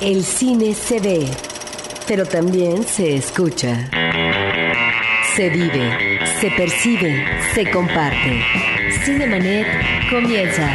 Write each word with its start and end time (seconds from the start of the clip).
El 0.00 0.22
cine 0.22 0.74
se 0.74 1.00
ve, 1.00 1.26
pero 2.06 2.24
también 2.24 2.84
se 2.84 3.16
escucha. 3.16 3.90
Se 5.34 5.50
vive, 5.50 6.20
se 6.40 6.52
percibe, 6.52 7.24
se 7.52 7.68
comparte. 7.68 8.40
Cinemanet 9.04 9.66
comienza. 10.08 10.70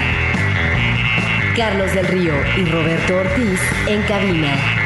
Carlos 1.55 1.95
del 1.95 2.07
Río 2.07 2.33
y 2.57 2.65
Roberto 2.65 3.15
Ortiz 3.15 3.61
en 3.87 4.01
cabina. 4.01 4.82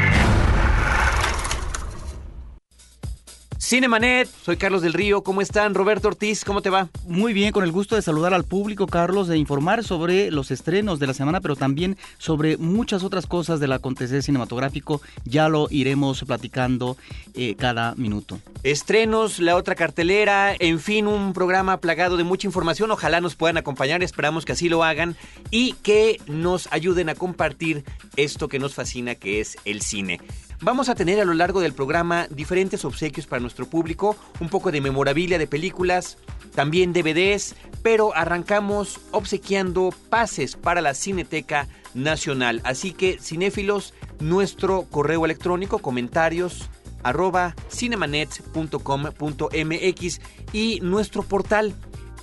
Cinemanet, 3.67 4.29
soy 4.45 4.55
Carlos 4.55 4.81
del 4.81 4.93
Río, 4.93 5.23
¿cómo 5.23 5.41
están? 5.41 5.75
Roberto 5.75 6.07
Ortiz, 6.07 6.45
¿cómo 6.45 6.61
te 6.61 6.69
va? 6.69 6.87
Muy 7.05 7.33
bien, 7.33 7.51
con 7.51 7.65
el 7.65 7.73
gusto 7.73 7.97
de 7.97 8.01
saludar 8.01 8.33
al 8.33 8.45
público, 8.45 8.87
Carlos, 8.87 9.27
de 9.27 9.37
informar 9.37 9.83
sobre 9.83 10.31
los 10.31 10.51
estrenos 10.51 10.99
de 10.99 11.07
la 11.07 11.13
semana, 11.13 11.41
pero 11.41 11.57
también 11.57 11.97
sobre 12.17 12.55
muchas 12.55 13.03
otras 13.03 13.27
cosas 13.27 13.59
del 13.59 13.73
acontecer 13.73 14.23
cinematográfico. 14.23 15.01
Ya 15.25 15.49
lo 15.49 15.67
iremos 15.69 16.23
platicando 16.23 16.95
eh, 17.33 17.55
cada 17.59 17.93
minuto. 17.95 18.39
Estrenos, 18.63 19.39
la 19.39 19.57
otra 19.57 19.75
cartelera, 19.75 20.55
en 20.57 20.79
fin, 20.79 21.05
un 21.05 21.33
programa 21.33 21.81
plagado 21.81 22.15
de 22.15 22.23
mucha 22.23 22.47
información. 22.47 22.89
Ojalá 22.91 23.19
nos 23.19 23.35
puedan 23.35 23.57
acompañar, 23.57 24.01
esperamos 24.01 24.45
que 24.45 24.53
así 24.53 24.69
lo 24.69 24.85
hagan 24.85 25.17
y 25.51 25.73
que 25.83 26.21
nos 26.25 26.69
ayuden 26.71 27.09
a 27.09 27.15
compartir 27.15 27.83
esto 28.15 28.47
que 28.47 28.59
nos 28.59 28.75
fascina, 28.75 29.15
que 29.15 29.41
es 29.41 29.57
el 29.65 29.81
cine. 29.81 30.21
Vamos 30.61 30.89
a 30.89 30.95
tener 30.95 31.19
a 31.19 31.25
lo 31.25 31.35
largo 31.35 31.61
del 31.61 31.73
programa 31.73 32.25
diferentes 32.31 32.83
obsequios 32.83 33.27
para 33.27 33.39
nuestro 33.39 33.67
público, 33.67 34.17
un 34.39 34.49
poco 34.49 34.71
de 34.71 34.81
memorabilia 34.81 35.37
de 35.37 35.45
películas, 35.45 36.17
también 36.55 36.93
DVDs, 36.93 37.53
pero 37.83 38.15
arrancamos 38.15 38.99
obsequiando 39.11 39.93
pases 40.09 40.55
para 40.55 40.81
la 40.81 40.95
Cineteca 40.95 41.67
Nacional. 41.93 42.61
Así 42.63 42.91
que, 42.91 43.19
cinéfilos, 43.19 43.93
nuestro 44.19 44.87
correo 44.89 45.25
electrónico, 45.25 45.77
comentarios 45.77 46.71
arroba 47.03 47.53
cinemanet.com.mx 47.69 50.21
y 50.53 50.79
nuestro 50.81 51.21
portal 51.21 51.75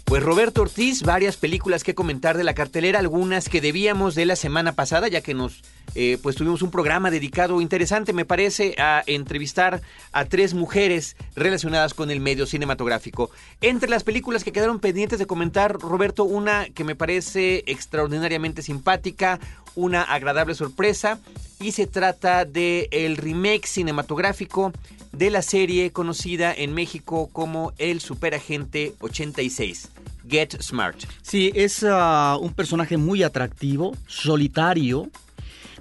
Pues 0.06 0.24
Roberto 0.24 0.62
Ortiz, 0.62 1.04
varias 1.04 1.36
películas 1.36 1.84
que 1.84 1.94
comentar 1.94 2.38
de 2.38 2.46
la 2.46 2.54
cartelera, 2.54 3.00
algunas 3.00 3.50
que 3.50 3.60
debíamos 3.60 4.16
de 4.16 4.26
la 4.26 4.38
semana 4.38 4.72
pasada, 4.72 5.10
ya 5.10 5.20
que 5.20 5.34
nos 5.34 5.62
eh, 5.96 6.18
pues 6.24 6.38
tuvimos 6.38 6.62
un 6.62 6.72
programa 6.72 7.12
dedicado 7.12 7.60
interesante, 7.60 8.14
me 8.14 8.24
parece, 8.24 8.76
a 8.78 9.04
entrevistar 9.06 9.82
a 10.14 10.24
tres 10.24 10.54
mujeres 10.54 11.18
relacionadas 11.36 11.94
con 11.94 12.12
el 12.12 12.22
medio 12.22 12.46
cinematográfico. 12.46 13.30
Entre 13.60 13.90
las 13.90 14.06
películas 14.06 14.46
que 14.46 14.54
quedaron 14.54 14.80
pendientes 14.80 15.20
de 15.20 15.26
comentar, 15.26 15.74
Roberto, 15.74 16.24
una 16.24 16.70
que 16.70 16.86
me 16.86 16.96
parece 16.96 17.66
extraordinariamente 17.68 18.62
simpática, 18.62 19.42
una 19.78 20.02
agradable 20.02 20.56
sorpresa, 20.56 21.20
y 21.60 21.72
se 21.72 21.88
trata 21.88 22.44
de 22.44 22.90
el 22.92 23.16
remake 23.16 23.66
cinematográfico 23.66 24.74
de 25.12 25.30
la 25.30 25.42
serie 25.42 25.92
conocida 25.92 26.54
en 26.54 26.74
México 26.74 27.30
como 27.32 27.74
El 27.78 28.02
Superagente 28.02 28.94
86. 29.00 29.90
Get 30.28 30.62
Smart. 30.62 30.98
Sí, 31.22 31.52
es 31.56 31.84
uh, 31.84 32.38
un 32.42 32.54
personaje 32.54 32.98
muy 32.98 33.24
atractivo, 33.24 33.96
solitario, 34.08 35.10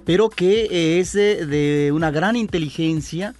pero 0.05 0.29
que 0.29 0.99
es 0.99 1.11
de, 1.11 1.45
de 1.45 1.91
una 1.91 2.11
gran 2.11 2.35
inteligencia 2.35 3.35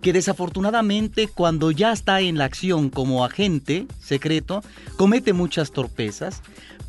que 0.00 0.12
desafortunadamente 0.12 1.28
cuando 1.28 1.70
ya 1.70 1.92
está 1.92 2.20
en 2.20 2.38
la 2.38 2.44
acción 2.44 2.90
como 2.90 3.24
agente 3.24 3.86
secreto, 4.00 4.62
comete 4.96 5.32
muchas 5.32 5.72
torpezas, 5.72 6.42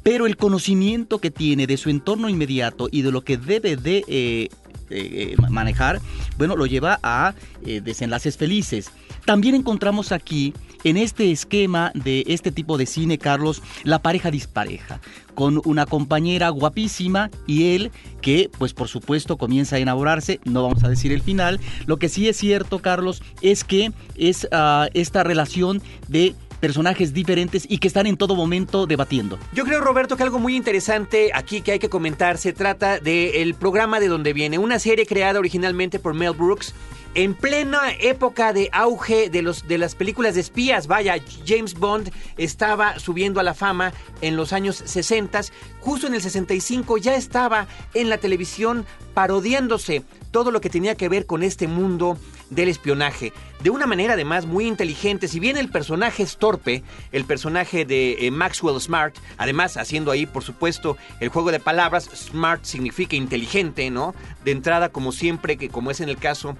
pero 0.07 0.25
el 0.25 0.37
conocimiento 0.37 1.19
que 1.19 1.31
tiene 1.31 1.67
de 1.67 1.75
su 1.75 1.89
entorno 1.89 2.29
inmediato 2.29 2.87
y 2.89 3.01
de 3.01 3.11
lo 3.11 3.25
que 3.25 3.35
debe 3.35 3.75
de 3.75 4.05
eh, 4.07 4.47
eh, 4.89 5.35
manejar, 5.49 5.99
bueno, 6.37 6.55
lo 6.55 6.65
lleva 6.65 6.97
a 7.03 7.33
eh, 7.65 7.81
desenlaces 7.81 8.37
felices. 8.37 8.89
También 9.25 9.53
encontramos 9.53 10.13
aquí, 10.13 10.53
en 10.85 10.95
este 10.95 11.29
esquema 11.29 11.91
de 11.93 12.23
este 12.27 12.53
tipo 12.53 12.77
de 12.77 12.85
cine, 12.85 13.17
Carlos, 13.17 13.61
la 13.83 14.01
pareja 14.01 14.31
dispareja, 14.31 15.01
con 15.35 15.61
una 15.65 15.85
compañera 15.85 16.47
guapísima 16.51 17.29
y 17.45 17.75
él 17.75 17.91
que, 18.21 18.49
pues 18.57 18.73
por 18.73 18.87
supuesto, 18.87 19.35
comienza 19.35 19.75
a 19.75 19.79
enamorarse, 19.79 20.39
no 20.45 20.63
vamos 20.63 20.85
a 20.85 20.89
decir 20.89 21.11
el 21.11 21.21
final. 21.21 21.59
Lo 21.85 21.97
que 21.97 22.07
sí 22.07 22.29
es 22.29 22.37
cierto, 22.37 22.79
Carlos, 22.79 23.21
es 23.41 23.65
que 23.65 23.91
es 24.15 24.45
uh, 24.45 24.87
esta 24.93 25.25
relación 25.25 25.81
de 26.07 26.33
personajes 26.59 27.13
diferentes 27.13 27.65
y 27.69 27.77
que 27.77 27.87
están 27.87 28.07
en 28.07 28.17
todo 28.17 28.35
momento 28.35 28.87
debatiendo. 28.87 29.37
Yo 29.53 29.63
creo, 29.65 29.81
Roberto, 29.81 30.17
que 30.17 30.23
algo 30.23 30.39
muy 30.39 30.55
interesante 30.55 31.31
aquí 31.33 31.61
que 31.61 31.73
hay 31.73 31.79
que 31.79 31.89
comentar 31.89 32.37
se 32.37 32.53
trata 32.53 32.99
del 32.99 33.53
programa 33.55 33.99
de 33.99 34.07
donde 34.07 34.33
viene, 34.33 34.57
una 34.57 34.79
serie 34.79 35.05
creada 35.05 35.39
originalmente 35.39 35.99
por 35.99 36.13
Mel 36.13 36.33
Brooks 36.33 36.73
en 37.17 37.33
plena 37.33 37.91
época 37.99 38.53
de 38.53 38.69
auge 38.71 39.31
de, 39.31 39.41
los, 39.41 39.67
de 39.67 39.79
las 39.79 39.95
películas 39.95 40.35
de 40.35 40.41
espías. 40.41 40.85
Vaya, 40.85 41.15
James 41.47 41.73
Bond 41.73 42.11
estaba 42.37 42.99
subiendo 42.99 43.39
a 43.39 43.43
la 43.43 43.55
fama 43.55 43.91
en 44.21 44.35
los 44.35 44.53
años 44.53 44.83
60. 44.85 45.41
Justo 45.79 46.05
en 46.05 46.13
el 46.13 46.21
65 46.21 46.97
ya 46.99 47.15
estaba 47.15 47.67
en 47.95 48.09
la 48.09 48.19
televisión 48.19 48.85
parodiándose 49.15 50.03
todo 50.29 50.51
lo 50.51 50.61
que 50.61 50.69
tenía 50.69 50.93
que 50.93 51.09
ver 51.09 51.25
con 51.25 51.41
este 51.41 51.67
mundo 51.67 52.19
del 52.49 52.69
espionaje. 52.69 53.33
De 53.63 53.69
una 53.69 53.87
manera 53.87 54.13
además 54.13 54.45
muy 54.45 54.67
inteligente. 54.67 55.27
Si 55.27 55.39
bien 55.39 55.57
el 55.57 55.69
personaje 55.69 56.23
es 56.23 56.37
torpe, 56.37 56.83
el 57.11 57.25
personaje 57.25 57.85
de 57.85 58.27
eh, 58.27 58.31
Maxwell 58.31 58.79
Smart, 58.79 59.15
además 59.37 59.77
haciendo 59.77 60.11
ahí 60.11 60.25
por 60.25 60.43
supuesto 60.43 60.97
el 61.19 61.29
juego 61.29 61.51
de 61.51 61.59
palabras, 61.59 62.09
Smart 62.13 62.63
significa 62.63 63.15
inteligente, 63.15 63.89
¿no? 63.89 64.13
De 64.45 64.51
entrada 64.51 64.89
como 64.89 65.11
siempre, 65.11 65.57
que 65.57 65.69
como 65.69 65.91
es 65.91 66.01
en 66.01 66.09
el 66.09 66.17
caso 66.17 66.55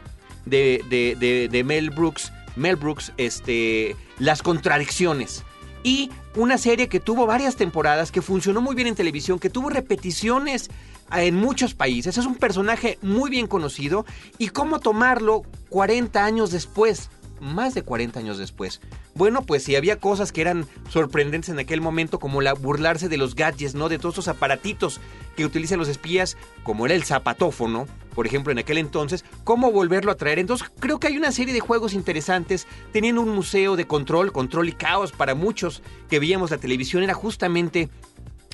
de, 0.45 0.83
de, 0.89 1.15
de, 1.19 1.47
de 1.49 1.63
Mel 1.63 1.89
Brooks, 1.89 2.31
Mel 2.55 2.75
Brooks, 2.75 3.13
este, 3.17 3.95
las 4.19 4.41
contradicciones. 4.41 5.43
Y 5.83 6.11
una 6.35 6.57
serie 6.57 6.87
que 6.87 6.99
tuvo 6.99 7.25
varias 7.25 7.55
temporadas, 7.55 8.11
que 8.11 8.21
funcionó 8.21 8.61
muy 8.61 8.75
bien 8.75 8.87
en 8.87 8.95
televisión, 8.95 9.39
que 9.39 9.49
tuvo 9.49 9.69
repeticiones 9.69 10.69
en 11.11 11.35
muchos 11.35 11.73
países. 11.73 12.17
Es 12.17 12.25
un 12.25 12.35
personaje 12.35 12.97
muy 13.01 13.29
bien 13.29 13.47
conocido. 13.47 14.05
¿Y 14.37 14.49
cómo 14.49 14.79
tomarlo 14.79 15.43
40 15.69 16.23
años 16.23 16.51
después? 16.51 17.09
Más 17.39 17.73
de 17.73 17.83
40 17.83 18.19
años 18.19 18.37
después. 18.37 18.81
Bueno, 19.13 19.43
pues 19.43 19.63
si 19.63 19.75
había 19.75 19.99
cosas 19.99 20.31
que 20.31 20.41
eran 20.41 20.67
sorprendentes 20.89 21.49
en 21.49 21.59
aquel 21.59 21.81
momento, 21.81 22.19
como 22.19 22.41
la 22.41 22.53
burlarse 22.53 23.09
de 23.09 23.17
los 23.17 23.35
gadgets, 23.35 23.75
¿no? 23.75 23.89
De 23.89 23.99
todos 23.99 24.15
esos 24.15 24.27
aparatitos 24.27 24.99
que 25.35 25.45
utilizan 25.45 25.79
los 25.79 25.87
espías, 25.87 26.35
como 26.63 26.85
era 26.85 26.95
el 26.95 27.03
zapatófono, 27.03 27.87
por 28.17 28.25
ejemplo, 28.25 28.51
en 28.51 28.57
aquel 28.57 28.79
entonces, 28.79 29.23
cómo 29.43 29.71
volverlo 29.71 30.11
a 30.11 30.15
traer. 30.15 30.39
Entonces, 30.39 30.71
creo 30.79 30.99
que 30.99 31.05
hay 31.05 31.17
una 31.17 31.31
serie 31.31 31.53
de 31.53 31.59
juegos 31.59 31.93
interesantes, 31.93 32.65
teniendo 32.91 33.21
un 33.21 33.29
museo 33.29 33.75
de 33.75 33.85
control, 33.85 34.31
control 34.31 34.69
y 34.69 34.71
caos 34.71 35.11
para 35.11 35.35
muchos 35.35 35.83
que 36.09 36.17
veíamos 36.17 36.49
la 36.49 36.57
televisión, 36.57 37.03
era 37.03 37.13
justamente 37.13 37.89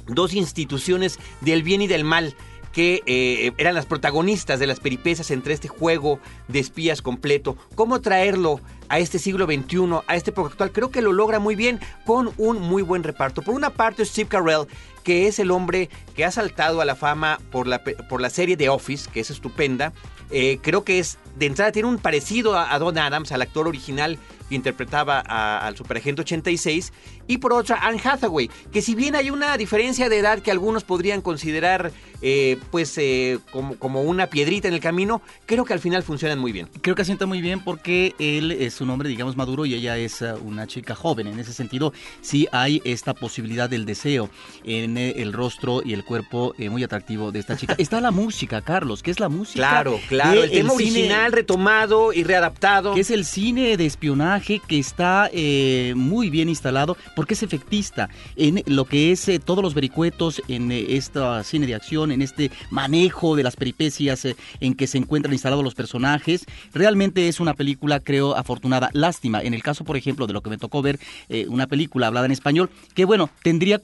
dos 0.05 0.33
instituciones 0.33 1.17
del 1.39 1.63
bien 1.63 1.81
y 1.81 1.87
del 1.87 2.03
mal 2.03 2.35
que 2.73 3.01
eh, 3.05 3.53
eran 3.57 3.75
las 3.75 3.85
protagonistas 3.85 4.59
de 4.59 4.67
las 4.67 4.79
peripecias 4.79 5.31
entre 5.31 5.53
este 5.53 5.67
juego 5.67 6.19
de 6.47 6.59
espías 6.59 7.01
completo. 7.01 7.55
¿Cómo 7.75 8.01
traerlo 8.01 8.59
a 8.89 8.99
este 8.99 9.19
siglo 9.19 9.45
XXI, 9.45 10.01
a 10.07 10.15
este 10.15 10.31
época 10.31 10.49
actual? 10.49 10.71
Creo 10.71 10.89
que 10.89 11.01
lo 11.01 11.13
logra 11.13 11.39
muy 11.39 11.55
bien 11.55 11.79
con 12.05 12.33
un 12.37 12.59
muy 12.59 12.81
buen 12.81 13.03
reparto. 13.03 13.43
Por 13.43 13.53
una 13.53 13.69
parte, 13.69 14.03
Steve 14.03 14.27
Carell, 14.27 14.67
que 15.03 15.27
es 15.27 15.37
el 15.37 15.51
hombre 15.51 15.89
que 16.15 16.25
ha 16.25 16.31
saltado 16.31 16.81
a 16.81 16.85
la 16.85 16.95
fama 16.95 17.39
por 17.51 17.67
la, 17.67 17.83
por 17.83 18.19
la 18.19 18.31
serie 18.31 18.57
The 18.57 18.69
Office, 18.69 19.09
que 19.09 19.19
es 19.19 19.29
estupenda. 19.29 19.93
Eh, 20.31 20.57
creo 20.61 20.83
que 20.83 20.97
es, 20.97 21.19
de 21.35 21.45
entrada, 21.45 21.71
tiene 21.71 21.89
un 21.89 21.97
parecido 21.97 22.55
a, 22.55 22.73
a 22.73 22.79
Don 22.79 22.97
Adams, 22.97 23.31
al 23.31 23.41
actor 23.41 23.67
original 23.67 24.17
que 24.49 24.55
interpretaba 24.55 25.19
al 25.19 25.77
Superagente 25.77 26.21
86, 26.21 26.91
y 27.27 27.37
por 27.37 27.53
otra 27.53 27.77
Anne 27.81 28.01
Hathaway, 28.03 28.49
que 28.71 28.81
si 28.81 28.95
bien 28.95 29.15
hay 29.15 29.29
una 29.29 29.57
diferencia 29.57 30.09
de 30.09 30.19
edad 30.19 30.39
que 30.39 30.51
algunos 30.51 30.83
podrían 30.83 31.21
considerar 31.21 31.91
eh, 32.21 32.57
pues 32.71 32.97
eh, 32.97 33.39
como, 33.51 33.75
como, 33.77 34.01
una 34.01 34.27
piedrita 34.27 34.67
en 34.67 34.73
el 34.73 34.79
camino, 34.79 35.21
creo 35.45 35.65
que 35.65 35.73
al 35.73 35.79
final 35.79 36.03
funcionan 36.03 36.39
muy 36.39 36.51
bien. 36.51 36.69
Creo 36.81 36.95
que 36.95 37.05
sienta 37.05 37.25
muy 37.25 37.41
bien 37.41 37.63
porque 37.63 38.15
él 38.19 38.51
es 38.51 38.81
un 38.81 38.89
hombre 38.89 39.09
digamos 39.09 39.37
maduro 39.37 39.65
y 39.65 39.73
ella 39.73 39.97
es 39.97 40.21
uh, 40.21 40.37
una 40.43 40.67
chica 40.67 40.95
joven, 40.95 41.27
en 41.27 41.39
ese 41.39 41.53
sentido 41.53 41.93
sí 42.21 42.47
hay 42.51 42.81
esta 42.83 43.13
posibilidad 43.13 43.69
del 43.69 43.85
deseo 43.85 44.29
en 44.63 44.97
eh, 44.97 45.13
el 45.17 45.33
rostro 45.33 45.81
y 45.83 45.93
el 45.93 46.03
cuerpo 46.03 46.53
eh, 46.57 46.69
muy 46.69 46.83
atractivo 46.83 47.31
de 47.31 47.39
esta 47.39 47.55
chica. 47.57 47.75
Está 47.77 48.01
la 48.01 48.11
música, 48.11 48.61
Carlos, 48.61 49.03
¿qué 49.03 49.11
es 49.11 49.19
la 49.19 49.29
música? 49.29 49.59
Claro, 49.59 49.99
claro, 50.07 50.43
el 50.43 50.51
tema 50.51 50.73
original 50.73 51.22
retomado 51.31 52.13
y 52.13 52.23
readaptado. 52.23 52.93
Que 52.93 53.01
es 53.01 53.11
el 53.11 53.25
cine 53.25 53.77
de 53.77 53.85
espionaje 53.85 54.61
que 54.67 54.79
está 54.79 55.29
eh, 55.31 55.93
muy 55.95 56.29
bien 56.29 56.49
instalado 56.49 56.97
porque 57.15 57.33
es 57.33 57.43
efectista 57.43 58.09
en 58.35 58.63
lo 58.65 58.85
que 58.85 59.11
es 59.11 59.27
eh, 59.29 59.39
todos 59.39 59.63
los 59.63 59.73
vericuetos 59.73 60.41
en 60.47 60.71
eh, 60.71 60.85
esta 60.89 61.43
cine 61.43 61.67
de 61.67 61.75
acción, 61.75 62.11
en 62.11 62.21
este 62.21 62.51
manejo 62.69 63.35
de 63.35 63.43
las 63.43 63.55
peripecias 63.55 64.27
en 64.59 64.73
que 64.75 64.87
se 64.87 64.97
encuentran 64.97 65.33
instalados 65.33 65.63
los 65.63 65.75
personajes. 65.75 66.45
Realmente 66.73 67.27
es 67.27 67.39
una 67.39 67.53
película, 67.53 67.99
creo, 67.99 68.35
afortunada. 68.35 68.89
Lástima, 68.93 69.41
en 69.41 69.53
el 69.53 69.63
caso, 69.63 69.83
por 69.83 69.97
ejemplo, 69.97 70.27
de 70.27 70.33
lo 70.33 70.41
que 70.41 70.49
me 70.49 70.57
tocó 70.57 70.81
ver, 70.81 70.99
una 71.47 71.67
película 71.67 72.07
hablada 72.07 72.25
en 72.25 72.31
español, 72.31 72.69
que 72.93 73.05
bueno, 73.05 73.29
tendría 73.41 73.79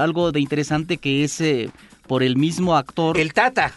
algo 0.00 0.32
de 0.32 0.40
interesante 0.40 0.98
que 0.98 1.24
es 1.24 1.42
por 2.06 2.22
el 2.22 2.36
mismo 2.36 2.76
actor. 2.76 3.18
El 3.18 3.32
Tata. 3.32 3.72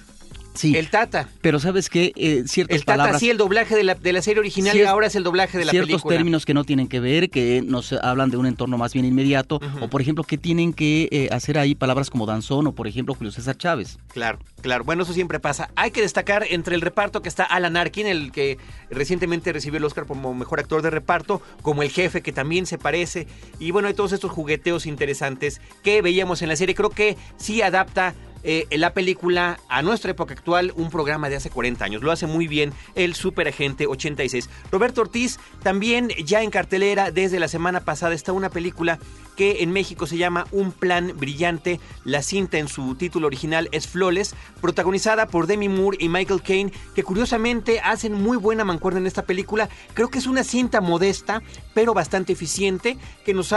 Sí, 0.57 0.75
El 0.75 0.89
Tata. 0.89 1.29
pero 1.41 1.59
sabes 1.59 1.89
que 1.89 2.11
eh, 2.15 2.43
ciertas 2.47 2.75
El 2.75 2.85
Tata, 2.85 2.97
palabras... 2.97 3.19
sí, 3.19 3.29
el 3.29 3.37
doblaje 3.37 3.75
de 3.75 3.83
la, 3.83 3.95
de 3.95 4.13
la 4.13 4.21
serie 4.21 4.39
original 4.39 4.75
y 4.75 4.81
ahora 4.83 5.07
es 5.07 5.15
el 5.15 5.23
doblaje 5.23 5.57
de 5.57 5.65
la 5.65 5.71
ciertos 5.71 5.89
película. 5.89 6.15
términos 6.15 6.45
que 6.45 6.53
no 6.53 6.63
tienen 6.63 6.87
que 6.87 6.99
ver, 6.99 7.29
que 7.29 7.61
nos 7.65 7.93
hablan 7.93 8.29
de 8.31 8.37
un 8.37 8.45
entorno 8.45 8.77
más 8.77 8.93
bien 8.93 9.05
inmediato, 9.05 9.59
o 9.81 9.87
por 9.89 10.01
ejemplo, 10.01 10.23
que 10.23 10.37
tienen 10.37 10.73
que 10.73 11.07
eh, 11.11 11.29
hacer 11.31 11.57
ahí 11.57 11.75
palabras 11.75 12.09
como 12.09 12.25
danzón 12.25 12.67
o 12.67 12.71
por 12.73 12.87
ejemplo 12.87 13.13
Julio 13.13 13.31
César 13.31 13.57
Chávez. 13.57 13.97
Claro, 14.11 14.39
claro. 14.61 14.83
Bueno, 14.83 15.03
eso 15.03 15.13
siempre 15.13 15.39
pasa. 15.39 15.69
Hay 15.75 15.91
que 15.91 16.01
destacar 16.01 16.45
entre 16.49 16.75
el 16.75 16.81
reparto 16.81 17.21
que 17.21 17.29
está 17.29 17.43
Alan 17.43 17.77
Arkin, 17.77 18.07
el 18.07 18.31
que 18.31 18.57
recientemente 18.89 19.53
recibió 19.53 19.77
el 19.77 19.83
Oscar 19.85 20.05
como 20.05 20.33
mejor 20.33 20.59
actor 20.59 20.81
de 20.81 20.89
reparto, 20.89 21.41
como 21.61 21.83
el 21.83 21.89
jefe 21.89 22.21
que 22.21 22.31
también 22.31 22.65
se 22.65 22.77
parece. 22.77 23.27
Y 23.59 23.71
bueno, 23.71 23.87
hay 23.87 23.93
todos 23.93 24.11
estos 24.11 24.31
jugueteos 24.31 24.85
interesantes 24.85 25.61
que 25.83 26.01
veíamos 26.01 26.41
en 26.41 26.49
la 26.49 26.55
serie. 26.55 26.75
Creo 26.75 26.89
que 26.89 27.17
sí 27.37 27.61
adapta 27.61 28.15
eh, 28.43 28.67
la 28.71 28.93
película 28.93 29.59
a 29.69 29.81
nuestra 29.81 30.11
época 30.11 30.33
actual, 30.33 30.73
un 30.75 30.89
programa 30.89 31.29
de 31.29 31.35
hace 31.35 31.49
40 31.49 31.83
años. 31.83 32.03
Lo 32.03 32.11
hace 32.11 32.27
muy 32.27 32.47
bien 32.47 32.73
el 32.95 33.15
Super 33.15 33.47
Agente 33.47 33.87
86. 33.87 34.49
Roberto 34.71 35.01
Ortiz 35.01 35.39
también 35.63 36.09
ya 36.23 36.41
en 36.41 36.51
cartelera 36.51 37.11
desde 37.11 37.39
la 37.39 37.47
semana 37.47 37.81
pasada 37.81 38.13
está 38.13 38.33
una 38.33 38.49
película 38.49 38.99
que 39.37 39.61
en 39.61 39.71
México 39.71 40.07
se 40.07 40.17
llama 40.17 40.47
Un 40.51 40.71
Plan 40.71 41.13
Brillante. 41.15 41.79
La 42.03 42.23
cinta 42.23 42.57
en 42.57 42.67
su 42.67 42.95
título 42.95 43.27
original 43.27 43.69
es 43.71 43.87
Flawless, 43.87 44.35
protagonizada 44.59 45.27
por 45.27 45.45
Demi 45.45 45.69
Moore 45.69 45.97
y 46.01 46.09
Michael 46.09 46.41
Caine, 46.41 46.73
que 46.95 47.03
curiosamente 47.03 47.79
hacen 47.79 48.13
muy 48.13 48.35
buena 48.35 48.65
mancuerna 48.65 48.99
en 48.99 49.05
esta 49.05 49.23
película. 49.23 49.69
Creo 49.93 50.09
que 50.09 50.17
es 50.17 50.25
una 50.25 50.43
cinta 50.43 50.81
modesta, 50.81 51.43
pero 51.75 51.93
bastante 51.93 52.33
eficiente, 52.33 52.97
que 53.23 53.33
nos 53.33 53.53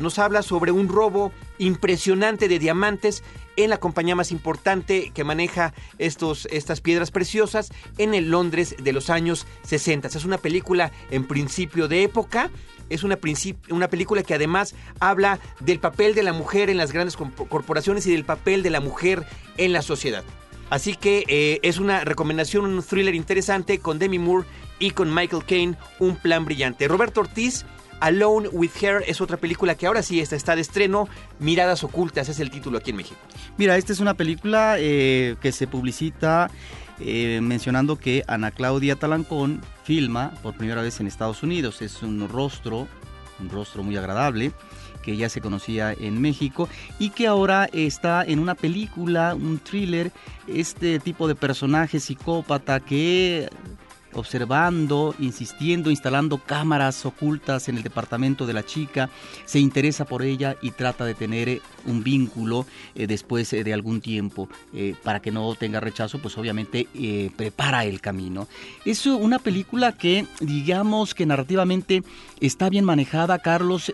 nos 0.00 0.18
habla 0.18 0.42
sobre 0.42 0.70
un 0.70 0.88
robo 0.88 1.32
impresionante 1.58 2.48
de 2.48 2.58
diamantes 2.58 3.22
en 3.56 3.70
la 3.70 3.78
compañía 3.78 4.16
más 4.16 4.32
importante 4.32 5.10
que 5.14 5.24
maneja 5.24 5.72
estos, 5.98 6.46
estas 6.50 6.80
piedras 6.80 7.10
preciosas 7.10 7.70
en 7.98 8.14
el 8.14 8.30
Londres 8.30 8.74
de 8.82 8.92
los 8.92 9.10
años 9.10 9.46
60. 9.62 10.08
Es 10.08 10.24
una 10.24 10.38
película 10.38 10.90
en 11.10 11.24
principio 11.26 11.86
de 11.88 12.02
época, 12.02 12.50
es 12.90 13.02
una, 13.04 13.18
una 13.70 13.88
película 13.88 14.22
que 14.22 14.34
además 14.34 14.74
habla 15.00 15.38
del 15.60 15.78
papel 15.78 16.14
de 16.14 16.22
la 16.22 16.32
mujer 16.32 16.68
en 16.68 16.76
las 16.76 16.92
grandes 16.92 17.16
corp- 17.16 17.48
corporaciones 17.48 18.06
y 18.06 18.12
del 18.12 18.24
papel 18.24 18.62
de 18.62 18.70
la 18.70 18.80
mujer 18.80 19.24
en 19.56 19.72
la 19.72 19.82
sociedad. 19.82 20.24
Así 20.70 20.94
que 20.96 21.24
eh, 21.28 21.60
es 21.62 21.78
una 21.78 22.04
recomendación, 22.04 22.64
un 22.64 22.82
thriller 22.82 23.14
interesante 23.14 23.78
con 23.78 23.98
Demi 23.98 24.18
Moore 24.18 24.46
y 24.80 24.90
con 24.90 25.14
Michael 25.14 25.44
Caine, 25.44 25.76
un 26.00 26.16
plan 26.16 26.44
brillante. 26.44 26.88
Roberto 26.88 27.20
Ortiz, 27.20 27.64
Alone 28.00 28.48
with 28.48 28.70
Her, 28.80 29.02
es 29.06 29.20
otra 29.20 29.36
película 29.36 29.74
que 29.74 29.86
ahora 29.86 30.02
sí 30.02 30.20
está, 30.20 30.36
está 30.36 30.54
de 30.54 30.62
estreno. 30.62 31.08
Miradas 31.38 31.84
ocultas 31.84 32.28
es 32.28 32.40
el 32.40 32.50
título 32.50 32.78
aquí 32.78 32.90
en 32.90 32.96
México. 32.96 33.20
Mira, 33.56 33.76
esta 33.76 33.92
es 33.92 34.00
una 34.00 34.14
película 34.14 34.76
eh, 34.78 35.36
que 35.40 35.52
se 35.52 35.66
publicita 35.66 36.50
eh, 37.00 37.40
mencionando 37.42 37.96
que 37.96 38.22
Ana 38.28 38.50
Claudia 38.50 38.96
Talancón 38.96 39.60
filma 39.82 40.32
por 40.42 40.54
primera 40.54 40.82
vez 40.82 41.00
en 41.00 41.06
Estados 41.06 41.42
Unidos. 41.42 41.82
Es 41.82 42.02
un 42.02 42.28
rostro, 42.28 42.86
un 43.40 43.50
rostro 43.50 43.82
muy 43.82 43.96
agradable 43.96 44.52
que 45.02 45.16
ya 45.16 45.28
se 45.28 45.40
conocía 45.40 45.92
en 45.92 46.20
México 46.20 46.68
y 46.98 47.10
que 47.10 47.26
ahora 47.26 47.68
está 47.72 48.24
en 48.24 48.38
una 48.38 48.54
película, 48.54 49.34
un 49.34 49.58
thriller, 49.58 50.10
este 50.46 50.98
tipo 50.98 51.28
de 51.28 51.34
personaje 51.34 52.00
psicópata 52.00 52.80
que 52.80 53.50
observando, 54.14 55.14
insistiendo, 55.18 55.90
instalando 55.90 56.38
cámaras 56.38 57.04
ocultas 57.04 57.68
en 57.68 57.76
el 57.76 57.82
departamento 57.82 58.46
de 58.46 58.52
la 58.52 58.64
chica, 58.64 59.10
se 59.44 59.58
interesa 59.58 60.04
por 60.04 60.22
ella 60.22 60.56
y 60.62 60.70
trata 60.70 61.04
de 61.04 61.14
tener 61.14 61.60
un 61.86 62.02
vínculo 62.02 62.66
eh, 62.94 63.06
después 63.06 63.52
eh, 63.52 63.64
de 63.64 63.72
algún 63.72 64.00
tiempo 64.00 64.48
eh, 64.72 64.94
para 65.02 65.20
que 65.20 65.30
no 65.30 65.54
tenga 65.54 65.80
rechazo, 65.80 66.18
pues 66.20 66.36
obviamente 66.38 66.88
prepara 67.36 67.84
el 67.84 68.00
camino. 68.00 68.48
Es 68.84 69.06
una 69.06 69.38
película 69.38 69.92
que 69.92 70.26
digamos 70.40 71.14
que 71.14 71.26
narrativamente 71.26 72.02
está 72.40 72.68
bien 72.68 72.84
manejada, 72.84 73.38
Carlos, 73.38 73.92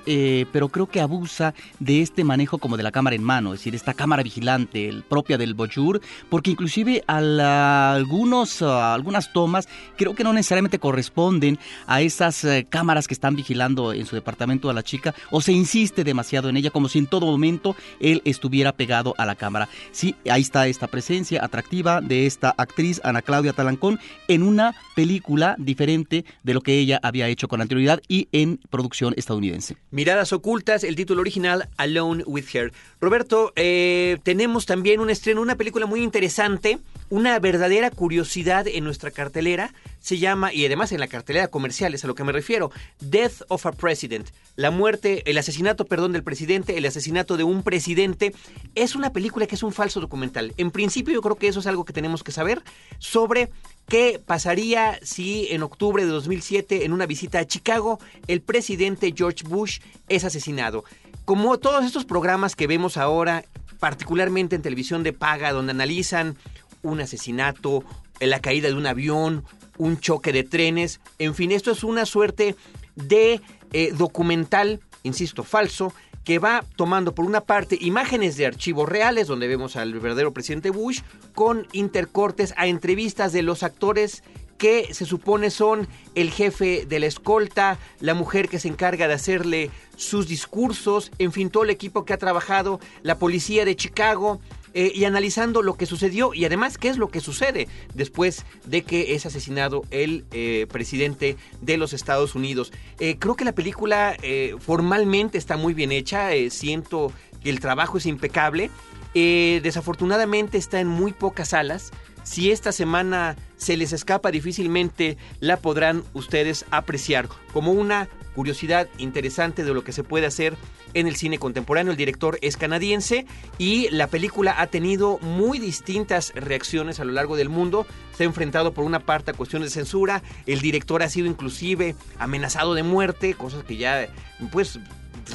pero 0.52 0.68
creo 0.68 0.86
que 0.86 1.00
abusa 1.00 1.54
de 1.78 2.02
este 2.02 2.24
manejo 2.24 2.58
como 2.58 2.76
de 2.76 2.82
la 2.82 2.92
cámara 2.92 3.16
en 3.16 3.22
mano, 3.22 3.52
es 3.52 3.60
decir, 3.60 3.74
esta 3.74 3.94
cámara 3.94 4.22
vigilante, 4.22 5.02
propia 5.08 5.38
del 5.38 5.54
Bojour, 5.54 6.00
porque 6.28 6.50
inclusive 6.50 7.02
algunos, 7.06 8.62
a 8.62 8.94
algunas 8.94 9.32
tomas 9.32 9.68
creo 9.96 10.14
que 10.14 10.24
no 10.24 10.32
necesariamente 10.32 10.78
corresponden 10.78 11.58
a 11.86 12.00
esas 12.00 12.46
cámaras 12.68 13.06
que 13.06 13.14
están 13.14 13.36
vigilando 13.36 13.92
en 13.92 14.06
su 14.06 14.16
departamento 14.16 14.70
a 14.70 14.74
la 14.74 14.82
chica, 14.82 15.14
o 15.30 15.40
se 15.40 15.52
insiste 15.52 16.04
demasiado 16.04 16.48
en 16.48 16.56
ella, 16.56 16.70
como 16.70 16.88
si 16.88 16.98
en 16.98 17.06
todo 17.06 17.26
momento 17.26 17.76
él 18.00 18.22
estuviera 18.24 18.72
pegado 18.72 19.14
a 19.18 19.26
la 19.26 19.34
cámara. 19.34 19.68
Sí, 19.92 20.14
ahí 20.30 20.42
está 20.42 20.66
esta 20.66 20.86
presencia 20.86 21.44
atractiva 21.44 22.00
de 22.00 22.26
esta 22.26 22.54
actriz, 22.56 23.00
Ana 23.04 23.22
Claudia 23.22 23.52
Talancón, 23.52 23.98
en 24.28 24.42
una 24.42 24.74
película 24.94 25.56
diferente 25.58 26.24
de 26.42 26.54
lo 26.54 26.60
que 26.60 26.78
ella 26.78 27.00
había 27.02 27.28
hecho 27.28 27.48
con 27.48 27.60
anterioridad 27.60 28.00
y 28.08 28.28
en 28.32 28.58
producción 28.70 29.14
estadounidense. 29.16 29.76
Miradas 29.90 30.32
ocultas, 30.32 30.84
el 30.84 30.96
título 30.96 31.20
original 31.20 31.68
Alone 31.76 32.24
with 32.26 32.44
Her. 32.52 32.72
Roberto, 33.00 33.52
eh, 33.56 34.18
tenemos 34.22 34.66
también 34.66 35.00
un 35.00 35.10
estreno, 35.10 35.40
una 35.40 35.56
película 35.56 35.86
muy 35.86 36.02
interesante, 36.02 36.78
una 37.10 37.38
verdadera 37.38 37.90
curiosidad 37.90 38.66
en 38.66 38.84
nuestra 38.84 39.10
cartelera. 39.10 39.74
Se 40.00 40.18
llama, 40.18 40.54
y 40.54 40.64
además 40.64 40.92
en 40.92 41.00
la 41.00 41.08
cartelera 41.08 41.48
comercial, 41.48 41.92
es 41.92 42.04
a 42.04 42.06
lo 42.06 42.14
que 42.14 42.24
me 42.24 42.32
refiero, 42.32 42.70
Death 43.00 43.42
of 43.48 43.66
a 43.66 43.72
President. 43.72 44.28
La 44.56 44.70
muerte, 44.70 45.22
el 45.26 45.36
asesinato, 45.36 45.84
perdón, 45.84 46.12
del 46.12 46.22
presidente, 46.22 46.78
el 46.78 46.86
asesinato 46.86 47.36
de 47.36 47.44
un 47.44 47.62
presidente. 47.62 48.32
Es 48.74 48.94
una 48.94 49.12
película 49.12 49.46
que 49.46 49.56
es 49.56 49.62
un 49.62 49.72
falso 49.72 50.00
documental. 50.00 50.54
En 50.56 50.70
principio 50.70 51.12
yo 51.12 51.20
creo 51.20 51.36
que 51.36 51.48
eso 51.48 51.60
es 51.60 51.66
algo 51.66 51.84
que 51.84 51.92
tenemos 51.92 52.22
que 52.22 52.32
saber 52.32 52.62
sobre 52.98 53.50
¿Qué 53.90 54.22
pasaría 54.24 55.00
si 55.02 55.48
en 55.50 55.64
octubre 55.64 56.04
de 56.04 56.12
2007, 56.12 56.84
en 56.84 56.92
una 56.92 57.06
visita 57.06 57.40
a 57.40 57.44
Chicago, 57.44 57.98
el 58.28 58.40
presidente 58.40 59.12
George 59.16 59.42
Bush 59.42 59.80
es 60.08 60.22
asesinado? 60.22 60.84
Como 61.24 61.58
todos 61.58 61.84
estos 61.84 62.04
programas 62.04 62.54
que 62.54 62.68
vemos 62.68 62.96
ahora, 62.96 63.44
particularmente 63.80 64.54
en 64.54 64.62
televisión 64.62 65.02
de 65.02 65.12
paga, 65.12 65.52
donde 65.52 65.72
analizan 65.72 66.36
un 66.82 67.00
asesinato, 67.00 67.84
la 68.20 68.40
caída 68.40 68.68
de 68.68 68.74
un 68.74 68.86
avión, 68.86 69.44
un 69.78 69.98
choque 69.98 70.32
de 70.32 70.44
trenes, 70.44 71.00
en 71.18 71.34
fin, 71.34 71.52
esto 71.52 71.70
es 71.70 71.84
una 71.84 72.06
suerte 72.06 72.54
de 72.94 73.40
eh, 73.72 73.92
documental, 73.96 74.80
insisto, 75.02 75.42
falso, 75.42 75.92
que 76.24 76.38
va 76.38 76.64
tomando 76.76 77.14
por 77.14 77.24
una 77.24 77.40
parte 77.40 77.78
imágenes 77.80 78.36
de 78.36 78.46
archivos 78.46 78.88
reales 78.88 79.26
donde 79.26 79.48
vemos 79.48 79.76
al 79.76 79.94
verdadero 79.98 80.32
presidente 80.32 80.70
Bush 80.70 81.00
con 81.34 81.66
intercortes 81.72 82.52
a 82.56 82.66
entrevistas 82.66 83.32
de 83.32 83.42
los 83.42 83.62
actores 83.62 84.22
que 84.58 84.92
se 84.92 85.06
supone 85.06 85.48
son 85.48 85.88
el 86.14 86.30
jefe 86.30 86.84
de 86.86 87.00
la 87.00 87.06
escolta, 87.06 87.78
la 87.98 88.12
mujer 88.12 88.50
que 88.50 88.58
se 88.58 88.68
encarga 88.68 89.08
de 89.08 89.14
hacerle 89.14 89.70
sus 89.96 90.28
discursos, 90.28 91.10
en 91.18 91.32
fin, 91.32 91.48
todo 91.48 91.64
el 91.64 91.70
equipo 91.70 92.04
que 92.04 92.12
ha 92.12 92.18
trabajado, 92.18 92.78
la 93.02 93.18
policía 93.18 93.64
de 93.64 93.74
Chicago, 93.74 94.38
eh, 94.72 94.92
y 94.94 95.04
analizando 95.04 95.62
lo 95.62 95.74
que 95.74 95.86
sucedió 95.86 96.32
y 96.32 96.44
además 96.44 96.78
qué 96.78 96.88
es 96.88 96.96
lo 96.96 97.08
que 97.08 97.20
sucede 97.20 97.66
después 97.94 98.44
de 98.66 98.82
que 98.82 99.14
es 99.14 99.26
asesinado 99.26 99.82
el 99.90 100.24
eh, 100.30 100.66
presidente 100.70 101.36
de 101.60 101.76
los 101.76 101.92
Estados 101.92 102.34
Unidos. 102.34 102.72
Eh, 103.00 103.16
creo 103.18 103.34
que 103.34 103.44
la 103.44 103.52
película 103.52 104.16
formalmente 104.58 105.38
está 105.38 105.56
muy 105.56 105.74
bien 105.74 105.92
hecha, 105.92 106.30
siento 106.50 107.12
que 107.42 107.50
el 107.50 107.60
trabajo 107.60 107.98
es 107.98 108.06
impecable. 108.06 108.70
Desafortunadamente 109.14 110.58
está 110.58 110.80
en 110.80 110.86
muy 110.86 111.12
pocas 111.12 111.48
salas. 111.48 111.90
Si 112.30 112.52
esta 112.52 112.70
semana 112.70 113.34
se 113.56 113.76
les 113.76 113.92
escapa, 113.92 114.30
difícilmente 114.30 115.18
la 115.40 115.56
podrán 115.56 116.04
ustedes 116.14 116.64
apreciar 116.70 117.28
como 117.52 117.72
una 117.72 118.08
curiosidad 118.36 118.86
interesante 118.98 119.64
de 119.64 119.74
lo 119.74 119.82
que 119.82 119.90
se 119.90 120.04
puede 120.04 120.26
hacer 120.26 120.56
en 120.94 121.08
el 121.08 121.16
cine 121.16 121.40
contemporáneo. 121.40 121.90
El 121.90 121.96
director 121.96 122.38
es 122.40 122.56
canadiense 122.56 123.26
y 123.58 123.90
la 123.90 124.06
película 124.06 124.60
ha 124.60 124.68
tenido 124.68 125.18
muy 125.18 125.58
distintas 125.58 126.32
reacciones 126.36 127.00
a 127.00 127.04
lo 127.04 127.10
largo 127.10 127.34
del 127.34 127.48
mundo. 127.48 127.84
Se 128.16 128.22
ha 128.22 128.26
enfrentado 128.26 128.74
por 128.74 128.84
una 128.84 129.00
parte 129.00 129.32
a 129.32 129.34
cuestiones 129.34 129.70
de 129.70 129.80
censura. 129.80 130.22
El 130.46 130.60
director 130.60 131.02
ha 131.02 131.10
sido 131.10 131.26
inclusive 131.26 131.96
amenazado 132.20 132.74
de 132.74 132.84
muerte, 132.84 133.34
cosas 133.34 133.64
que 133.64 133.76
ya 133.76 134.06
pues 134.52 134.78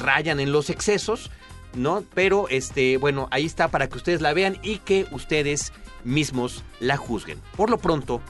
rayan 0.00 0.40
en 0.40 0.50
los 0.50 0.70
excesos, 0.70 1.30
¿no? 1.74 2.02
Pero 2.14 2.48
este, 2.48 2.96
bueno, 2.96 3.28
ahí 3.30 3.44
está 3.44 3.68
para 3.68 3.88
que 3.88 3.96
ustedes 3.96 4.20
la 4.20 4.32
vean 4.32 4.58
y 4.62 4.78
que 4.78 5.06
ustedes 5.10 5.72
mismos 6.04 6.62
la 6.80 6.96
juzguen. 6.96 7.40
Por 7.56 7.70
lo 7.70 7.78
pronto, 7.78 8.20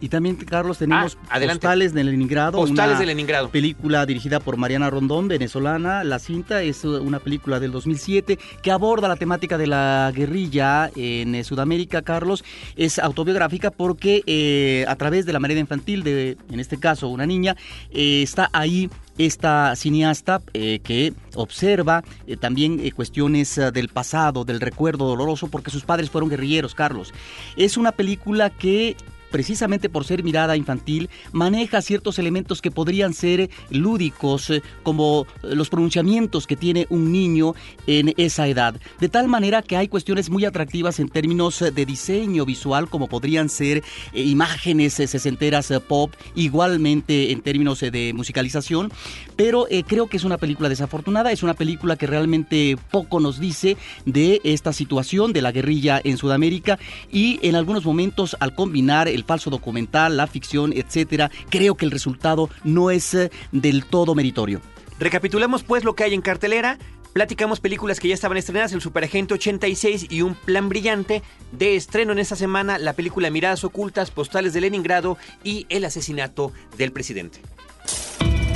Y 0.00 0.08
también, 0.08 0.34
Carlos, 0.34 0.78
tenemos 0.78 1.16
Ah. 1.30 1.38
Postales 1.38 1.94
de 1.94 2.02
Leningrado. 2.02 2.58
Postales 2.58 2.94
una 2.94 2.98
de 2.98 3.06
Leningrado. 3.06 3.50
Película 3.50 4.04
dirigida 4.04 4.40
por 4.40 4.56
Mariana 4.56 4.90
Rondón, 4.90 5.28
venezolana. 5.28 6.02
La 6.02 6.18
cinta 6.18 6.60
es 6.60 6.84
uh, 6.84 7.00
una 7.00 7.20
película 7.20 7.60
del 7.60 7.70
2007 7.70 8.36
que 8.62 8.70
aborda 8.72 9.06
la 9.06 9.14
temática 9.14 9.56
de 9.58 9.68
la 9.68 10.10
guerrilla 10.12 10.90
en 10.96 11.36
eh, 11.36 11.44
Sudamérica, 11.44 12.02
Carlos. 12.02 12.42
Es 12.74 12.98
autobiográfica 12.98 13.70
porque 13.70 14.24
eh, 14.26 14.84
a 14.88 14.96
través 14.96 15.24
de 15.24 15.34
la 15.34 15.38
manera 15.38 15.60
infantil 15.60 16.02
de, 16.02 16.36
en 16.50 16.58
este 16.58 16.80
caso, 16.80 17.06
una 17.06 17.24
niña, 17.24 17.54
eh, 17.92 18.22
está 18.22 18.50
ahí 18.52 18.90
esta 19.18 19.74
cineasta 19.76 20.42
eh, 20.54 20.80
que 20.82 21.12
observa 21.34 22.02
eh, 22.26 22.36
también 22.36 22.80
eh, 22.80 22.92
cuestiones 22.92 23.60
del 23.72 23.88
pasado, 23.88 24.44
del 24.44 24.60
recuerdo 24.60 25.06
doloroso, 25.06 25.48
porque 25.48 25.70
sus 25.70 25.84
padres 25.84 26.10
fueron 26.10 26.30
guerrilleros, 26.30 26.74
Carlos. 26.74 27.12
Es 27.56 27.76
una 27.76 27.92
película 27.92 28.50
que 28.50 28.96
precisamente 29.32 29.88
por 29.88 30.04
ser 30.04 30.22
mirada 30.22 30.56
infantil, 30.56 31.10
maneja 31.32 31.82
ciertos 31.82 32.20
elementos 32.20 32.62
que 32.62 32.70
podrían 32.70 33.14
ser 33.14 33.50
lúdicos, 33.70 34.50
eh, 34.50 34.62
como 34.84 35.26
eh, 35.42 35.56
los 35.56 35.70
pronunciamientos 35.70 36.46
que 36.46 36.54
tiene 36.54 36.86
un 36.90 37.10
niño 37.10 37.54
en 37.88 38.14
esa 38.16 38.46
edad. 38.46 38.76
De 39.00 39.08
tal 39.08 39.26
manera 39.26 39.62
que 39.62 39.76
hay 39.76 39.88
cuestiones 39.88 40.30
muy 40.30 40.44
atractivas 40.44 41.00
en 41.00 41.08
términos 41.08 41.60
eh, 41.62 41.72
de 41.72 41.86
diseño 41.86 42.44
visual, 42.44 42.88
como 42.88 43.08
podrían 43.08 43.48
ser 43.48 43.82
imágenes 44.12 44.94
sesenteras 44.94 45.72
pop, 45.88 46.12
igualmente 46.34 47.32
en 47.32 47.40
términos 47.40 47.80
de 47.80 48.12
musicalización, 48.14 48.92
pero 49.36 49.66
creo 49.86 50.08
que 50.08 50.18
es 50.18 50.24
una 50.24 50.36
película 50.36 50.68
desafortunada, 50.68 51.32
es 51.32 51.42
una 51.42 51.54
película 51.54 51.96
que 51.96 52.06
realmente 52.06 52.76
poco 52.90 53.20
nos 53.20 53.40
dice 53.40 53.78
de 54.04 54.40
esta 54.44 54.72
situación 54.74 55.32
de 55.32 55.40
la 55.40 55.52
guerrilla 55.52 56.00
en 56.04 56.18
Sudamérica 56.18 56.78
y 57.10 57.40
en 57.42 57.54
algunos 57.54 57.84
momentos 57.84 58.36
al 58.38 58.54
combinar 58.54 59.08
el 59.08 59.21
falso 59.24 59.50
documental, 59.50 60.16
la 60.16 60.26
ficción, 60.26 60.72
etcétera, 60.72 61.30
creo 61.50 61.76
que 61.76 61.84
el 61.84 61.90
resultado 61.90 62.50
no 62.64 62.90
es 62.90 63.14
eh, 63.14 63.30
del 63.52 63.84
todo 63.84 64.14
meritorio. 64.14 64.60
Recapitulamos 64.98 65.62
pues 65.62 65.84
lo 65.84 65.94
que 65.94 66.04
hay 66.04 66.14
en 66.14 66.22
cartelera. 66.22 66.78
Platicamos 67.12 67.60
películas 67.60 68.00
que 68.00 68.08
ya 68.08 68.14
estaban 68.14 68.38
estrenadas, 68.38 68.72
El 68.72 68.80
Superagente 68.80 69.34
86 69.34 70.06
y 70.08 70.22
Un 70.22 70.34
Plan 70.34 70.68
Brillante. 70.68 71.22
De 71.50 71.76
estreno 71.76 72.12
en 72.12 72.18
esta 72.18 72.36
semana, 72.36 72.78
la 72.78 72.94
película 72.94 73.30
Miradas 73.30 73.64
Ocultas, 73.64 74.10
Postales 74.10 74.54
de 74.54 74.62
Leningrado 74.62 75.18
y 75.44 75.66
El 75.68 75.84
Asesinato 75.84 76.52
del 76.78 76.92
Presidente. 76.92 77.40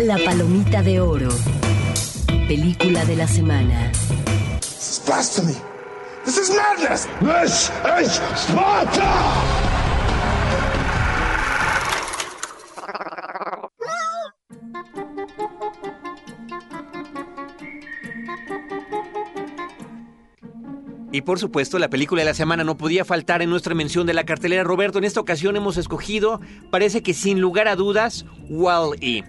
La 0.00 0.18
Palomita 0.24 0.82
de 0.82 1.00
Oro. 1.00 1.28
Película 2.48 3.04
de 3.04 3.16
la 3.16 3.26
semana. 3.26 3.92
This 4.60 5.00
is 5.00 5.02
blasphemy. 5.04 5.56
This 6.24 6.38
is 6.38 6.50
madness. 6.50 7.06
This 7.20 7.70
is 8.00 8.20
Sparta! 8.36 9.85
Y 21.16 21.22
por 21.22 21.38
supuesto, 21.38 21.78
la 21.78 21.88
película 21.88 22.20
de 22.20 22.26
la 22.26 22.34
semana 22.34 22.62
no 22.62 22.76
podía 22.76 23.02
faltar 23.02 23.40
en 23.40 23.48
nuestra 23.48 23.74
mención 23.74 24.06
de 24.06 24.12
la 24.12 24.26
cartelera. 24.26 24.64
Roberto, 24.64 24.98
en 24.98 25.04
esta 25.04 25.18
ocasión 25.18 25.56
hemos 25.56 25.78
escogido, 25.78 26.42
parece 26.68 27.02
que 27.02 27.14
sin 27.14 27.40
lugar 27.40 27.68
a 27.68 27.74
dudas, 27.74 28.26
Wall-E. 28.50 29.24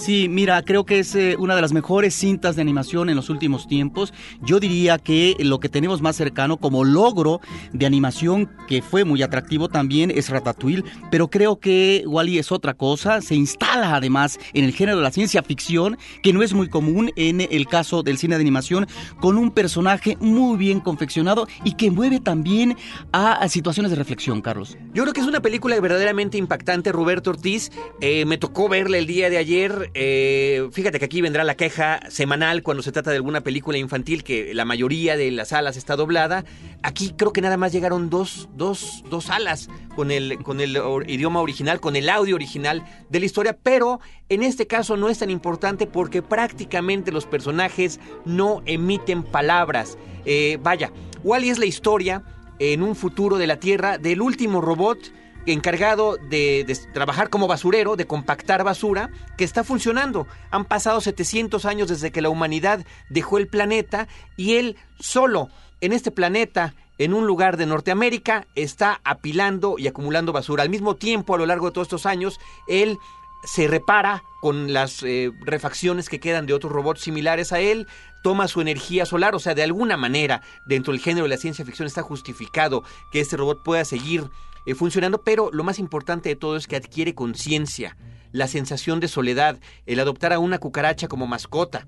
Sí, 0.00 0.30
mira, 0.30 0.62
creo 0.62 0.86
que 0.86 1.00
es 1.00 1.14
eh, 1.14 1.36
una 1.38 1.54
de 1.54 1.60
las 1.60 1.74
mejores 1.74 2.14
cintas 2.14 2.56
de 2.56 2.62
animación 2.62 3.10
en 3.10 3.16
los 3.16 3.28
últimos 3.28 3.68
tiempos. 3.68 4.14
Yo 4.40 4.58
diría 4.58 4.96
que 4.96 5.36
lo 5.40 5.60
que 5.60 5.68
tenemos 5.68 6.00
más 6.00 6.16
cercano 6.16 6.56
como 6.56 6.84
logro 6.84 7.42
de 7.74 7.84
animación 7.84 8.48
que 8.66 8.80
fue 8.80 9.04
muy 9.04 9.22
atractivo 9.22 9.68
también 9.68 10.10
es 10.10 10.30
Ratatouille, 10.30 10.84
pero 11.10 11.28
creo 11.28 11.60
que 11.60 12.02
Wally 12.06 12.38
es 12.38 12.50
otra 12.50 12.72
cosa. 12.72 13.20
Se 13.20 13.34
instala 13.34 13.94
además 13.94 14.38
en 14.54 14.64
el 14.64 14.72
género 14.72 14.96
de 14.96 15.02
la 15.02 15.10
ciencia 15.10 15.42
ficción, 15.42 15.98
que 16.22 16.32
no 16.32 16.42
es 16.42 16.54
muy 16.54 16.70
común 16.70 17.12
en 17.16 17.42
el 17.42 17.66
caso 17.66 18.02
del 18.02 18.16
cine 18.16 18.36
de 18.36 18.40
animación, 18.40 18.86
con 19.20 19.36
un 19.36 19.50
personaje 19.50 20.16
muy 20.18 20.56
bien 20.56 20.80
confeccionado 20.80 21.46
y 21.62 21.74
que 21.74 21.90
mueve 21.90 22.20
también 22.20 22.74
a, 23.12 23.34
a 23.34 23.50
situaciones 23.50 23.90
de 23.90 23.98
reflexión, 23.98 24.40
Carlos. 24.40 24.78
Yo 24.94 25.02
creo 25.02 25.12
que 25.12 25.20
es 25.20 25.26
una 25.26 25.42
película 25.42 25.78
verdaderamente 25.78 26.38
impactante, 26.38 26.90
Roberto 26.90 27.28
Ortiz. 27.28 27.70
Eh, 28.00 28.24
me 28.24 28.38
tocó 28.38 28.70
verla 28.70 28.96
el 28.96 29.06
día 29.06 29.28
de 29.28 29.36
ayer. 29.36 29.89
Eh, 29.92 30.68
fíjate 30.72 31.00
que 31.00 31.04
aquí 31.04 31.20
vendrá 31.20 31.42
la 31.42 31.56
queja 31.56 32.00
semanal 32.10 32.62
cuando 32.62 32.82
se 32.82 32.92
trata 32.92 33.10
de 33.10 33.16
alguna 33.16 33.40
película 33.40 33.76
infantil 33.76 34.22
que 34.22 34.54
la 34.54 34.64
mayoría 34.64 35.16
de 35.16 35.30
las 35.32 35.48
salas 35.48 35.76
está 35.76 35.96
doblada. 35.96 36.44
Aquí 36.82 37.12
creo 37.16 37.32
que 37.32 37.40
nada 37.40 37.56
más 37.56 37.72
llegaron 37.72 38.08
dos, 38.08 38.48
dos, 38.54 39.02
dos 39.10 39.24
salas 39.24 39.68
con 39.96 40.12
el, 40.12 40.38
con 40.44 40.60
el 40.60 40.78
idioma 41.08 41.40
original, 41.40 41.80
con 41.80 41.96
el 41.96 42.08
audio 42.08 42.36
original 42.36 42.84
de 43.08 43.18
la 43.18 43.26
historia, 43.26 43.58
pero 43.60 43.98
en 44.28 44.44
este 44.44 44.68
caso 44.68 44.96
no 44.96 45.08
es 45.08 45.18
tan 45.18 45.30
importante 45.30 45.86
porque 45.86 46.22
prácticamente 46.22 47.10
los 47.10 47.26
personajes 47.26 47.98
no 48.24 48.62
emiten 48.66 49.24
palabras. 49.24 49.98
Eh, 50.24 50.58
vaya, 50.62 50.92
Wally 51.24 51.50
es 51.50 51.58
la 51.58 51.66
historia 51.66 52.22
en 52.60 52.82
un 52.82 52.94
futuro 52.94 53.38
de 53.38 53.48
la 53.48 53.58
Tierra 53.58 53.98
del 53.98 54.22
último 54.22 54.60
robot 54.60 54.98
encargado 55.46 56.16
de, 56.16 56.64
trabajar 56.92 57.30
como 57.30 57.48
basurero, 57.48 57.96
de 57.96 58.06
compactar 58.06 58.64
basura, 58.64 59.10
que 59.36 59.44
está 59.44 59.64
funcionando. 59.64 60.26
Han 60.50 60.64
pasado 60.64 61.00
700 61.00 61.64
años 61.64 61.88
desde 61.88 62.10
que 62.10 62.22
la 62.22 62.28
humanidad 62.28 62.84
dejó 63.08 63.38
el 63.38 63.48
planeta 63.48 64.08
y 64.36 64.56
él 64.56 64.76
solo 64.98 65.48
en 65.80 65.92
este 65.92 66.10
planeta, 66.10 66.74
en 66.98 67.14
un 67.14 67.26
lugar 67.26 67.56
de 67.56 67.66
Norteamérica, 67.66 68.46
está 68.54 69.00
apilando 69.04 69.76
y 69.78 69.88
acumulando 69.88 70.32
basura. 70.32 70.62
Al 70.62 70.70
mismo 70.70 70.96
tiempo, 70.96 71.34
a 71.34 71.38
lo 71.38 71.46
largo 71.46 71.66
de 71.66 71.72
todos 71.72 71.86
estos 71.86 72.04
años, 72.04 72.38
él 72.68 72.98
se 73.44 73.66
repara 73.66 74.22
con 74.40 74.72
las 74.72 75.02
eh, 75.02 75.30
refacciones 75.40 76.08
que 76.08 76.20
quedan 76.20 76.46
de 76.46 76.52
otros 76.52 76.72
robots 76.72 77.00
similares 77.00 77.52
a 77.52 77.60
él, 77.60 77.86
toma 78.22 78.48
su 78.48 78.60
energía 78.60 79.06
solar, 79.06 79.34
o 79.34 79.38
sea, 79.38 79.54
de 79.54 79.62
alguna 79.62 79.96
manera, 79.96 80.42
dentro 80.66 80.92
del 80.92 81.02
género 81.02 81.24
de 81.24 81.30
la 81.30 81.36
ciencia 81.36 81.64
ficción 81.64 81.86
está 81.86 82.02
justificado 82.02 82.82
que 83.10 83.20
este 83.20 83.36
robot 83.36 83.62
pueda 83.62 83.84
seguir 83.84 84.30
eh, 84.66 84.74
funcionando, 84.74 85.22
pero 85.22 85.50
lo 85.52 85.64
más 85.64 85.78
importante 85.78 86.28
de 86.28 86.36
todo 86.36 86.56
es 86.56 86.66
que 86.66 86.76
adquiere 86.76 87.14
conciencia, 87.14 87.96
la 88.32 88.46
sensación 88.46 89.00
de 89.00 89.08
soledad, 89.08 89.58
el 89.86 90.00
adoptar 90.00 90.32
a 90.32 90.38
una 90.38 90.58
cucaracha 90.58 91.08
como 91.08 91.26
mascota, 91.26 91.86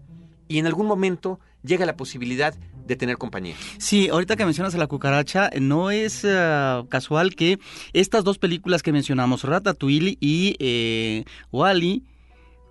y 0.48 0.58
en 0.58 0.66
algún 0.66 0.86
momento 0.86 1.40
llega 1.62 1.86
la 1.86 1.96
posibilidad 1.96 2.54
de 2.86 2.96
tener 2.96 3.16
compañía. 3.16 3.54
Sí, 3.78 4.08
ahorita 4.08 4.36
que 4.36 4.44
mencionas 4.44 4.74
a 4.74 4.78
la 4.78 4.86
cucaracha, 4.86 5.50
no 5.60 5.90
es 5.90 6.22
eh, 6.24 6.82
casual 6.88 7.34
que 7.34 7.58
estas 7.92 8.24
dos 8.24 8.38
películas 8.38 8.82
que 8.82 8.92
mencionamos, 8.92 9.44
Ratatouille 9.44 10.18
y 10.20 10.56
eh, 10.58 11.24
Wally, 11.52 12.02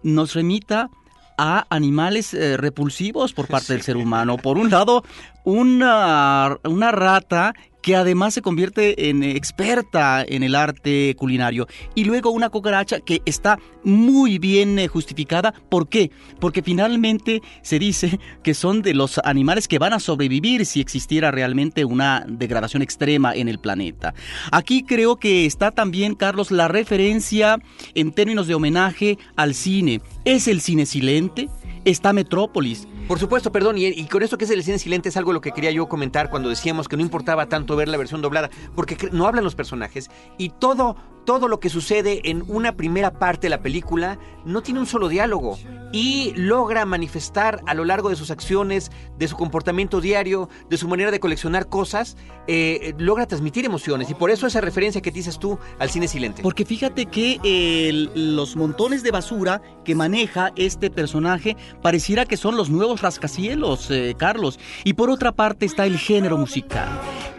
nos 0.03 0.33
remita 0.33 0.89
a 1.37 1.65
animales 1.69 2.33
eh, 2.33 2.57
repulsivos 2.57 3.33
por 3.33 3.47
parte 3.47 3.73
del 3.73 3.81
ser 3.81 3.97
humano. 3.97 4.37
Por 4.37 4.57
un 4.57 4.69
lado, 4.69 5.03
una, 5.43 6.57
una 6.65 6.91
rata 6.91 7.53
que 7.81 7.95
además 7.95 8.33
se 8.33 8.41
convierte 8.41 9.09
en 9.09 9.23
experta 9.23 10.23
en 10.27 10.43
el 10.43 10.55
arte 10.55 11.15
culinario. 11.17 11.67
Y 11.95 12.05
luego 12.05 12.31
una 12.31 12.49
cucaracha 12.49 12.99
que 12.99 13.21
está 13.25 13.59
muy 13.83 14.39
bien 14.39 14.77
eh, 14.79 14.87
justificada. 14.87 15.53
¿Por 15.69 15.87
qué? 15.87 16.11
Porque 16.39 16.61
finalmente 16.61 17.41
se 17.61 17.79
dice 17.79 18.19
que 18.43 18.53
son 18.53 18.81
de 18.81 18.93
los 18.93 19.19
animales 19.23 19.67
que 19.67 19.79
van 19.79 19.93
a 19.93 19.99
sobrevivir 19.99 20.65
si 20.65 20.81
existiera 20.81 21.31
realmente 21.31 21.85
una 21.85 22.25
degradación 22.27 22.81
extrema 22.81 23.33
en 23.33 23.47
el 23.47 23.59
planeta. 23.59 24.13
Aquí 24.51 24.83
creo 24.83 25.17
que 25.17 25.45
está 25.45 25.71
también, 25.71 26.15
Carlos, 26.15 26.51
la 26.51 26.67
referencia 26.67 27.57
en 27.95 28.11
términos 28.11 28.47
de 28.47 28.55
homenaje 28.55 29.17
al 29.35 29.55
cine. 29.55 30.01
¿Es 30.25 30.47
el 30.47 30.61
cine 30.61 30.85
silente? 30.85 31.49
Está 31.83 32.13
Metrópolis. 32.13 32.87
Por 33.07 33.19
supuesto, 33.19 33.51
perdón, 33.51 33.77
y, 33.77 33.87
y 33.87 34.05
con 34.05 34.21
esto 34.21 34.37
que 34.37 34.45
es 34.45 34.51
el 34.51 34.63
cine 34.63 34.77
silente 34.77 35.09
es 35.09 35.17
algo 35.17 35.33
lo 35.33 35.41
que 35.41 35.51
quería 35.51 35.71
yo 35.71 35.89
comentar 35.89 36.29
cuando 36.29 36.49
decíamos 36.49 36.87
que 36.87 36.95
no 36.95 37.01
importaba 37.01 37.47
tanto 37.47 37.75
ver 37.75 37.87
la 37.87 37.97
versión 37.97 38.21
doblada, 38.21 38.49
porque 38.75 39.09
no 39.11 39.27
hablan 39.27 39.43
los 39.43 39.55
personajes 39.55 40.09
y 40.37 40.49
todo, 40.49 40.95
todo 41.25 41.47
lo 41.47 41.59
que 41.59 41.69
sucede 41.69 42.29
en 42.29 42.43
una 42.47 42.75
primera 42.75 43.11
parte 43.11 43.47
de 43.47 43.51
la 43.51 43.61
película 43.61 44.19
no 44.45 44.61
tiene 44.61 44.79
un 44.79 44.87
solo 44.87 45.07
diálogo 45.07 45.57
y 45.91 46.33
logra 46.35 46.85
manifestar 46.85 47.61
a 47.67 47.73
lo 47.73 47.85
largo 47.85 48.09
de 48.09 48.15
sus 48.15 48.31
acciones, 48.31 48.91
de 49.17 49.27
su 49.27 49.35
comportamiento 49.35 50.01
diario, 50.01 50.49
de 50.69 50.77
su 50.77 50.87
manera 50.87 51.11
de 51.11 51.19
coleccionar 51.19 51.67
cosas, 51.67 52.17
eh, 52.47 52.93
logra 52.97 53.27
transmitir 53.27 53.65
emociones 53.65 54.09
y 54.09 54.13
por 54.13 54.31
eso 54.31 54.47
esa 54.47 54.61
referencia 54.61 55.01
que 55.01 55.11
dices 55.11 55.37
tú 55.37 55.59
al 55.79 55.89
cine 55.89 56.07
silente. 56.07 56.41
Porque 56.41 56.65
fíjate 56.65 57.05
que 57.05 57.39
eh, 57.43 57.91
los 58.15 58.55
montones 58.55 59.03
de 59.03 59.11
basura 59.11 59.61
que 59.83 59.95
maneja 59.95 60.51
este 60.55 60.89
personaje 60.89 61.57
pareciera 61.81 62.25
que 62.25 62.37
son 62.37 62.55
los 62.55 62.69
nuevos 62.69 63.01
rascacielos, 63.01 63.91
eh, 63.91 64.15
Carlos. 64.17 64.59
Y 64.83 64.93
por 64.93 65.09
otra 65.09 65.33
parte 65.33 65.65
está 65.65 65.85
el 65.85 65.97
género 65.97 66.37
musical. 66.37 66.89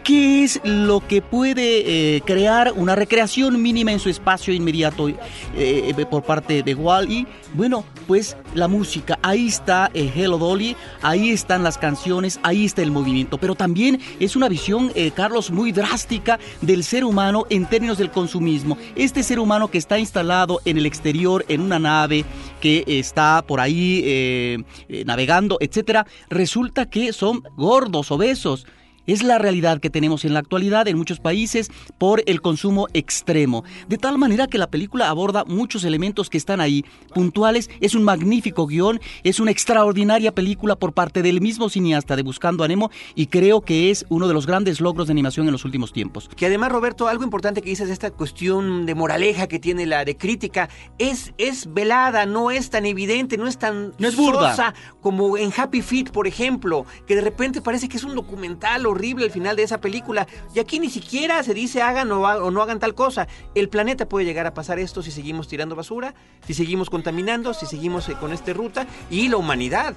¿Qué 0.03 0.43
es 0.43 0.59
lo 0.63 1.05
que 1.05 1.21
puede 1.21 2.15
eh, 2.15 2.21
crear 2.25 2.73
una 2.75 2.95
recreación 2.95 3.61
mínima 3.61 3.72
en 3.75 3.99
su 3.99 4.09
espacio 4.09 4.53
inmediato 4.53 5.09
eh, 5.09 5.17
eh, 5.55 6.05
por 6.05 6.23
parte 6.23 6.61
de 6.61 6.75
Wally. 6.75 7.25
Bueno, 7.55 7.83
pues 8.07 8.37
la 8.53 8.67
música, 8.67 9.17
ahí 9.23 9.47
está 9.47 9.89
eh, 9.93 10.11
Hello 10.15 10.37
Dolly, 10.37 10.75
ahí 11.01 11.31
están 11.31 11.63
las 11.63 11.79
canciones, 11.79 12.39
ahí 12.43 12.65
está 12.65 12.83
el 12.83 12.91
movimiento, 12.91 13.39
pero 13.39 13.55
también 13.55 13.99
es 14.19 14.35
una 14.35 14.47
visión, 14.47 14.91
Carlos, 15.15 15.49
muy 15.49 15.71
drástica 15.71 16.39
del 16.61 16.83
ser 16.83 17.03
humano 17.03 17.45
en 17.49 17.65
términos 17.65 17.97
del 17.97 18.11
consumismo. 18.11 18.77
Este 18.95 19.23
ser 19.23 19.39
humano 19.39 19.69
que 19.69 19.79
está 19.79 19.97
instalado 19.97 20.61
en 20.65 20.77
el 20.77 20.85
exterior, 20.85 21.43
en 21.47 21.61
una 21.61 21.79
nave 21.79 22.25
que 22.61 22.83
está 22.87 23.43
por 23.45 23.59
ahí 23.59 24.63
navegando, 25.05 25.57
etcétera, 25.59 26.05
resulta 26.29 26.89
que 26.89 27.11
son 27.11 27.43
gordos, 27.57 28.11
obesos. 28.11 28.65
Es 29.05 29.21
la 29.21 29.37
realidad 29.37 29.79
que 29.79 29.89
tenemos 29.89 30.23
en 30.23 30.33
la 30.33 30.39
actualidad 30.39 30.87
en 30.87 30.97
muchos 30.97 31.19
países 31.19 31.69
por 31.97 32.23
el 32.25 32.41
consumo 32.41 32.87
extremo. 32.93 33.63
De 33.87 33.97
tal 33.97 34.17
manera 34.17 34.47
que 34.47 34.57
la 34.57 34.67
película 34.67 35.09
aborda 35.09 35.43
muchos 35.45 35.83
elementos 35.83 36.29
que 36.29 36.37
están 36.37 36.61
ahí 36.61 36.85
puntuales. 37.13 37.69
Es 37.81 37.95
un 37.95 38.03
magnífico 38.03 38.65
guion, 38.65 39.01
es 39.23 39.39
una 39.39 39.51
extraordinaria 39.51 40.33
película 40.33 40.75
por 40.75 40.93
parte 40.93 41.21
del 41.21 41.41
mismo 41.41 41.69
cineasta 41.69 42.15
de 42.15 42.23
Buscando 42.23 42.63
a 42.63 42.67
Nemo 42.67 42.91
y 43.15 43.27
creo 43.27 43.61
que 43.61 43.91
es 43.91 44.05
uno 44.09 44.27
de 44.27 44.33
los 44.33 44.47
grandes 44.47 44.79
logros 44.79 45.07
de 45.07 45.11
animación 45.11 45.47
en 45.47 45.51
los 45.51 45.65
últimos 45.65 45.91
tiempos. 45.91 46.29
Que 46.35 46.45
además, 46.45 46.71
Roberto, 46.71 47.07
algo 47.07 47.23
importante 47.23 47.61
que 47.61 47.69
dices 47.69 47.87
de 47.87 47.93
esta 47.93 48.11
cuestión 48.11 48.85
de 48.85 48.95
moraleja 48.95 49.47
que 49.47 49.59
tiene 49.59 49.85
la 49.85 50.05
de 50.05 50.15
crítica, 50.15 50.69
es, 50.97 51.33
es 51.37 51.73
velada, 51.73 52.25
no 52.25 52.51
es 52.51 52.69
tan 52.69 52.85
evidente, 52.85 53.37
no 53.37 53.47
es 53.47 53.57
tan 53.57 53.93
No 53.99 54.07
es 54.07 54.15
burda. 54.15 54.73
como 55.01 55.37
en 55.37 55.51
Happy 55.55 55.81
Feet, 55.81 56.11
por 56.11 56.27
ejemplo, 56.27 56.85
que 57.05 57.15
de 57.15 57.21
repente 57.21 57.61
parece 57.61 57.89
que 57.89 57.97
es 57.97 58.03
un 58.03 58.15
documental 58.15 58.85
horrible 58.93 59.25
al 59.25 59.31
final 59.31 59.55
de 59.55 59.63
esa 59.63 59.79
película. 59.79 60.27
Y 60.55 60.59
aquí 60.59 60.79
ni 60.79 60.89
siquiera 60.89 61.43
se 61.43 61.53
dice 61.53 61.81
hagan 61.81 62.11
o, 62.11 62.49
no 62.51 62.61
hagan 62.61 62.79
tal 62.79 62.95
cosa. 62.95 63.27
El 63.55 63.69
planeta 63.69 64.07
puede 64.07 64.25
llegar 64.25 64.47
a 64.47 64.53
pasar 64.53 64.79
esto 64.79 65.03
si 65.03 65.11
seguimos 65.11 65.47
tirando 65.47 65.75
basura, 65.75 66.13
si 66.47 66.53
seguimos 66.53 66.89
contaminando, 66.89 67.53
si 67.53 67.65
seguimos 67.65 68.07
eh, 68.09 68.15
con 68.19 68.33
esta 68.33 68.53
ruta, 68.53 68.87
y 69.09 69.27
la 69.27 69.37
humanidad 69.37 69.95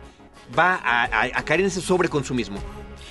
va 0.59 0.75
a, 0.77 1.05
a- 1.05 1.23
a 1.39 1.43
caer 1.45 1.61
en 1.61 1.67
ese 1.67 1.81
sobreconsumismo. 1.81 2.59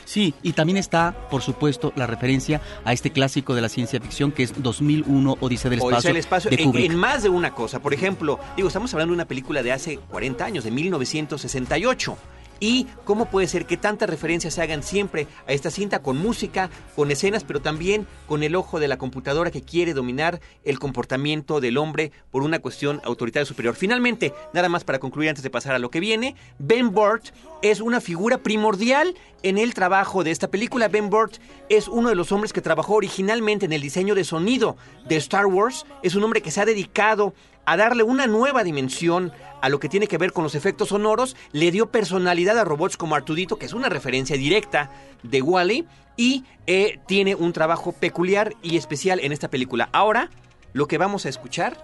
Sí, 0.05 0.35
y 0.43 0.53
también 0.53 0.77
está, 0.77 1.15
por 1.31 1.41
supuesto, 1.41 1.91
la 1.95 2.05
referencia 2.05 2.61
a 2.83 2.93
este 2.93 3.09
clásico 3.11 3.55
de 3.55 3.61
la 3.61 3.69
ciencia 3.69 3.99
ficción 3.99 4.31
que 4.31 4.43
es 4.43 4.53
2001 4.61 5.37
Odisea 5.39 5.69
del 5.71 5.79
Espacio, 5.79 5.95
Odisea 5.97 6.09
del 6.11 6.17
espacio 6.17 6.49
de 6.51 6.61
en, 6.61 6.75
en 6.75 6.95
más 6.95 7.23
de 7.23 7.29
una 7.29 7.55
cosa. 7.55 7.79
Por 7.79 7.91
ejemplo, 7.93 8.39
digo, 8.55 8.67
estamos 8.67 8.93
hablando 8.93 9.13
de 9.13 9.15
una 9.15 9.25
película 9.25 9.63
de 9.63 9.71
hace 9.71 9.97
40 9.97 10.45
años, 10.45 10.63
de 10.63 10.69
1968. 10.69 12.17
Y 12.59 12.87
cómo 13.03 13.25
puede 13.25 13.47
ser 13.47 13.65
que 13.65 13.77
tantas 13.77 14.09
referencias 14.09 14.53
se 14.53 14.61
hagan 14.61 14.83
siempre 14.83 15.27
a 15.47 15.53
esta 15.53 15.71
cinta 15.71 16.01
con 16.01 16.17
música, 16.17 16.69
con 16.95 17.11
escenas, 17.11 17.43
pero 17.43 17.61
también 17.61 18.07
con 18.27 18.43
el 18.43 18.55
ojo 18.55 18.79
de 18.79 18.87
la 18.87 18.97
computadora 18.97 19.51
que 19.51 19.61
quiere 19.61 19.93
dominar 19.93 20.39
el 20.63 20.79
comportamiento 20.79 21.59
del 21.59 21.77
hombre 21.77 22.11
por 22.31 22.43
una 22.43 22.59
cuestión 22.59 23.01
autoritaria 23.03 23.45
superior. 23.45 23.75
Finalmente, 23.75 24.33
nada 24.53 24.69
más 24.69 24.83
para 24.83 24.99
concluir 24.99 25.29
antes 25.29 25.43
de 25.43 25.49
pasar 25.49 25.75
a 25.75 25.79
lo 25.79 25.89
que 25.89 25.99
viene, 25.99 26.35
Ben 26.59 26.91
Burt 26.91 27.25
es 27.61 27.81
una 27.81 27.99
figura 27.99 28.37
primordial 28.39 29.15
en 29.43 29.57
el 29.57 29.73
trabajo 29.73 30.23
de 30.23 30.31
esta 30.31 30.49
película. 30.49 30.87
Ben 30.87 31.09
Burt 31.09 31.35
es 31.69 31.87
uno 31.87 32.09
de 32.09 32.15
los 32.15 32.31
hombres 32.31 32.53
que 32.53 32.61
trabajó 32.61 32.95
originalmente 32.95 33.65
en 33.65 33.73
el 33.73 33.81
diseño 33.81 34.15
de 34.15 34.23
sonido 34.23 34.77
de 35.07 35.17
Star 35.17 35.45
Wars. 35.45 35.85
Es 36.03 36.15
un 36.15 36.23
hombre 36.23 36.41
que 36.41 36.51
se 36.51 36.61
ha 36.61 36.65
dedicado 36.65 37.33
a 37.65 37.77
darle 37.77 38.03
una 38.03 38.27
nueva 38.27 38.63
dimensión 38.63 39.31
a 39.61 39.69
lo 39.69 39.79
que 39.79 39.89
tiene 39.89 40.07
que 40.07 40.17
ver 40.17 40.31
con 40.31 40.43
los 40.43 40.55
efectos 40.55 40.89
sonoros, 40.89 41.35
le 41.51 41.71
dio 41.71 41.91
personalidad 41.91 42.57
a 42.59 42.63
robots 42.63 42.97
como 42.97 43.15
Artudito, 43.15 43.57
que 43.57 43.65
es 43.65 43.73
una 43.73 43.89
referencia 43.89 44.37
directa 44.37 44.91
de 45.23 45.41
Wally, 45.41 45.87
y 46.17 46.45
eh, 46.67 46.99
tiene 47.07 47.35
un 47.35 47.53
trabajo 47.53 47.91
peculiar 47.91 48.53
y 48.61 48.77
especial 48.77 49.19
en 49.19 49.31
esta 49.31 49.49
película. 49.49 49.89
Ahora, 49.91 50.29
lo 50.73 50.87
que 50.87 50.97
vamos 50.97 51.25
a 51.25 51.29
escuchar 51.29 51.77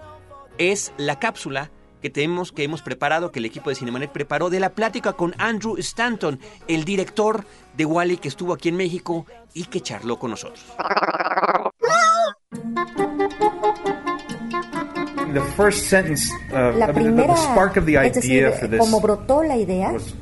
es 0.58 0.92
la 0.96 1.18
cápsula 1.18 1.70
que 2.00 2.10
tenemos, 2.10 2.52
que 2.52 2.64
hemos 2.64 2.82
preparado, 2.82 3.30
que 3.30 3.38
el 3.38 3.44
equipo 3.44 3.70
de 3.70 3.76
Cinemanet 3.76 4.10
preparó, 4.10 4.50
de 4.50 4.60
la 4.60 4.74
plática 4.74 5.12
con 5.12 5.34
Andrew 5.38 5.76
Stanton, 5.78 6.40
el 6.68 6.84
director 6.84 7.44
de 7.76 7.84
Wally 7.84 8.16
que 8.16 8.28
estuvo 8.28 8.52
aquí 8.52 8.68
en 8.68 8.76
México 8.76 9.26
y 9.54 9.64
que 9.64 9.80
charló 9.80 10.18
con 10.18 10.32
nosotros. 10.32 10.64
The 15.32 15.40
first 15.56 15.88
sentence, 15.88 16.30
uh, 16.52 16.72
La 16.76 16.86
I 16.86 16.92
mean, 16.92 17.16
the, 17.16 17.26
the 17.26 17.36
spark 17.36 17.76
of 17.76 17.86
the 17.86 17.96
idea 17.96 18.50
decir, 18.50 18.58
for 18.58 18.66
this 18.68 18.80
como 18.80 19.00
brotó 19.00 19.42
la 19.46 19.54
idea, 19.54 19.92
was, 19.92 20.14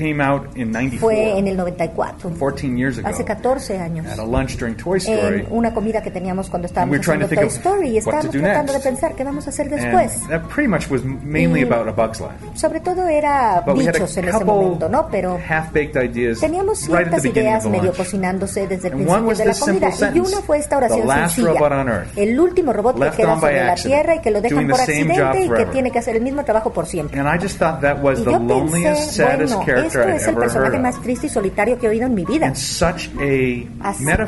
came 0.00 0.22
out 0.22 0.56
in 0.56 0.72
94, 0.72 0.98
fue 1.00 1.38
en 1.38 1.46
el 1.48 1.56
94, 1.56 2.30
14 2.38 2.76
years 2.76 2.98
ago, 2.98 3.08
hace 3.08 3.24
14 3.24 3.78
años, 3.78 4.06
at 4.06 4.18
a 4.18 4.24
lunch 4.24 4.56
during 4.58 4.74
Toy 4.76 4.98
Story. 4.98 5.40
en 5.40 5.46
una 5.50 5.74
comida 5.74 6.02
que 6.02 6.10
teníamos 6.10 6.48
cuando 6.48 6.66
estábamos 6.66 6.98
haciendo 6.98 7.28
Toy 7.28 7.46
Story 7.48 7.88
y 7.90 7.98
estábamos 7.98 8.26
do 8.26 8.40
tratando 8.40 8.72
next. 8.72 8.84
de 8.84 8.90
pensar 8.90 9.14
qué 9.14 9.24
vamos 9.24 9.46
a 9.46 9.50
hacer 9.50 9.66
And 9.66 9.76
después. 9.76 10.28
that 10.28 10.42
pretty 10.48 10.68
much 10.68 10.88
was 10.90 11.02
mainly 11.04 11.60
Y- 11.60 11.64
about 11.64 11.86
A 11.88 11.92
Bug's 11.92 12.20
Life. 12.20 12.34
Sobre 12.54 12.80
todo 12.80 13.06
era 13.06 13.62
But 13.66 13.76
bichos 13.78 14.16
en 14.16 14.28
ese 14.28 14.44
momento, 14.44 14.88
¿no? 14.88 15.08
Pero 15.10 15.38
half-baked 15.48 15.96
ideas 16.02 16.40
teníamos 16.40 16.80
right 16.88 16.96
ciertas 16.96 17.22
beginning 17.22 17.42
ideas 17.50 17.64
medio 17.66 17.82
lunch. 17.84 17.96
cocinándose 17.96 18.66
desde 18.66 18.88
el 18.88 18.94
principio 18.94 19.34
de 19.36 19.44
la 19.44 19.54
comida. 19.54 20.12
Y 20.14 20.20
una 20.20 20.40
fue 20.40 20.58
esta 20.58 20.76
oración 20.78 21.00
"The 21.02 21.06
last 21.06 21.34
sencilla. 21.36 22.04
El 22.16 22.40
último 22.40 22.72
robot 22.72 22.94
que 22.98 23.10
queda 23.16 23.34
sobre 23.38 23.64
la 23.66 23.74
Tierra 23.74 24.14
y 24.16 24.20
que 24.20 24.30
lo 24.30 24.40
dejan 24.40 24.68
por 24.68 24.80
accidente 24.80 25.12
y 25.14 25.16
que 25.16 25.46
forever." 25.46 25.70
tiene 25.70 25.90
que 25.90 25.98
hacer 25.98 26.16
el 26.16 26.22
mismo 26.22 26.44
trabajo 26.44 26.72
por 26.72 26.86
siempre. 26.86 27.18
And 27.20 27.28
I 27.28 27.38
just 27.42 27.58
thought 27.58 27.80
that 27.80 27.98
was 28.02 28.20
Y 28.20 28.24
the 28.24 28.30
loneliest, 28.30 29.10
saddest 29.12 29.54
bueno, 29.54 29.66
character 29.66 29.89
esto 29.98 30.08
es 30.08 30.26
el 30.26 30.34
personaje 30.36 30.78
más 30.78 31.00
triste 31.00 31.26
y 31.26 31.30
solitario 31.30 31.78
que 31.78 31.86
he 31.86 31.88
oído 31.90 32.06
en 32.06 32.14
mi 32.14 32.24
vida. 32.24 32.48
Así 32.48 32.84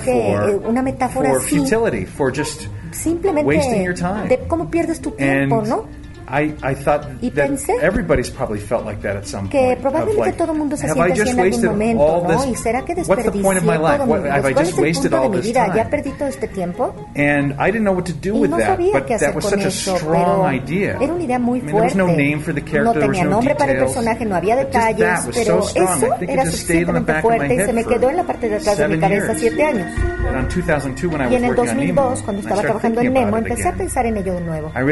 que, 0.05 0.33
eh, 0.33 0.61
una 0.67 0.83
metáfora 0.83 1.31
for 1.31 1.39
así, 1.39 1.59
futility, 1.59 2.07
for 2.07 2.33
just 2.37 2.63
Simplemente 2.91 3.47
wasting 3.47 3.85
your 3.85 3.95
time. 3.95 4.29
de 4.29 4.39
cómo 4.47 4.71
pierdes 4.71 5.01
tu 5.01 5.13
tiempo, 5.13 5.63
¿no? 5.67 5.87
I, 6.33 6.55
I 6.63 6.75
thought 6.75 7.05
Y 7.21 7.31
that 7.33 7.47
pensé 7.49 7.75
everybody's 7.83 8.31
probably 8.31 8.59
felt 8.59 8.87
like 8.87 9.03
that 9.03 9.17
at 9.17 9.27
some 9.27 9.49
que 9.51 9.59
point. 9.59 9.73
of 9.77 9.83
probablemente 9.83 10.19
like, 10.21 10.39
todo 10.39 10.53
el 10.53 10.59
mundo 10.59 10.77
se 10.77 10.89
siente 10.89 11.01
I 11.01 11.13
así 11.13 11.21
en 11.21 11.29
algún 11.29 11.45
wasted 11.53 11.69
momento, 11.69 12.03
all 12.05 12.23
¿no? 12.23 12.29
será 12.57 12.83
que 12.85 12.95
What's 12.95 13.07
the 13.07 13.13
desperdicié 13.31 13.43
point 13.43 13.59
of 13.59 13.65
my 13.65 13.77
todo 13.77 14.07
mi 14.07 14.13
vida? 14.23 14.39
I 14.39 14.41
¿Cuál 14.41 14.55
just 14.55 14.73
es 14.73 14.79
el 14.79 14.85
wasted 14.85 15.11
punto 15.11 15.17
de 15.21 15.23
all 15.27 15.31
mi 15.31 15.37
this 15.37 15.47
vida? 15.47 15.67
¿Ya 15.67 15.73
time? 15.73 15.91
perdí 15.91 16.11
todo 16.13 16.29
este 16.29 16.49
tiempo? 16.49 16.95
And 17.17 17.53
I 17.61 17.67
didn't 17.71 17.83
know 17.85 17.93
what 17.95 18.05
to 18.07 18.13
do 18.15 18.35
Y 18.35 18.41
with 18.41 18.51
no 18.51 18.57
that, 18.57 18.67
sabía 18.69 18.93
but 18.95 19.07
qué 19.07 19.15
hacer 19.15 19.29
that 19.29 19.35
was 19.37 19.45
con 19.45 19.51
such 19.61 19.67
a 19.67 19.71
strong 19.71 20.55
idea. 20.55 20.97
era 21.01 21.13
una 21.13 21.23
idea 21.25 21.39
muy 21.39 21.59
I 21.59 21.63
mean, 21.63 21.67
there 21.75 21.83
was 21.85 21.93
fuerte. 21.93 21.99
no 21.99 22.17
name 22.17 22.41
for 22.41 22.55
the 22.55 22.63
character, 22.63 22.85
no 22.85 22.93
there 22.95 23.09
was 23.09 23.17
tenía 23.19 23.25
no 23.25 23.37
nombre 23.37 23.55
para 23.55 23.73
el 23.73 23.79
personaje, 23.79 24.25
no 24.25 24.35
había 24.37 24.57
detalles, 24.57 25.27
was 25.27 25.37
pero 25.37 25.63
so 25.63 25.69
strong. 25.69 25.89
I 26.03 26.07
eso 26.07 26.17
think 26.19 26.23
it 26.23 26.31
era 26.31 26.45
just 26.45 26.59
stayed 26.65 26.89
on 26.89 26.95
the 26.95 27.01
suficientemente 27.01 27.13
back 27.13 27.25
of 27.25 27.31
my 27.37 27.37
fuerte 27.37 27.55
y 27.55 27.61
se 27.67 27.73
me 27.73 27.83
for 27.85 27.93
quedó 27.93 28.11
en 28.11 28.17
la 28.17 28.25
parte 28.25 28.49
de 28.49 28.57
atrás 28.57 28.79
de 28.79 28.89
mi 28.89 28.95
seven 28.95 29.01
cabeza 29.01 29.27
years. 29.27 29.41
siete 29.41 29.65
años. 29.65 29.87
And 30.25 30.37
in 30.39 30.49
2002, 30.49 31.11
when 31.11 31.21
I 31.21 31.25
Y 31.25 31.27
was 31.27 31.37
en 31.37 31.45
el 31.45 31.51
working 31.51 31.69
on 31.69 31.77
2002, 31.77 31.77
Nemo, 31.77 32.23
cuando 32.25 32.41
I 32.41 32.45
estaba 32.45 32.63
started 32.63 32.63
trabajando 32.63 33.01
en 33.01 33.07
thinking 33.07 33.13
Nemo, 33.15 33.37
about 33.37 33.47
it 33.47 33.53
empecé 33.53 33.63
a 33.69 33.73
again. 33.73 33.79
pensar 33.79 34.07
en 34.07 34.17
ello 34.17 34.35
de 34.35 34.41
nuevo. 34.41 34.73
I 34.75 34.83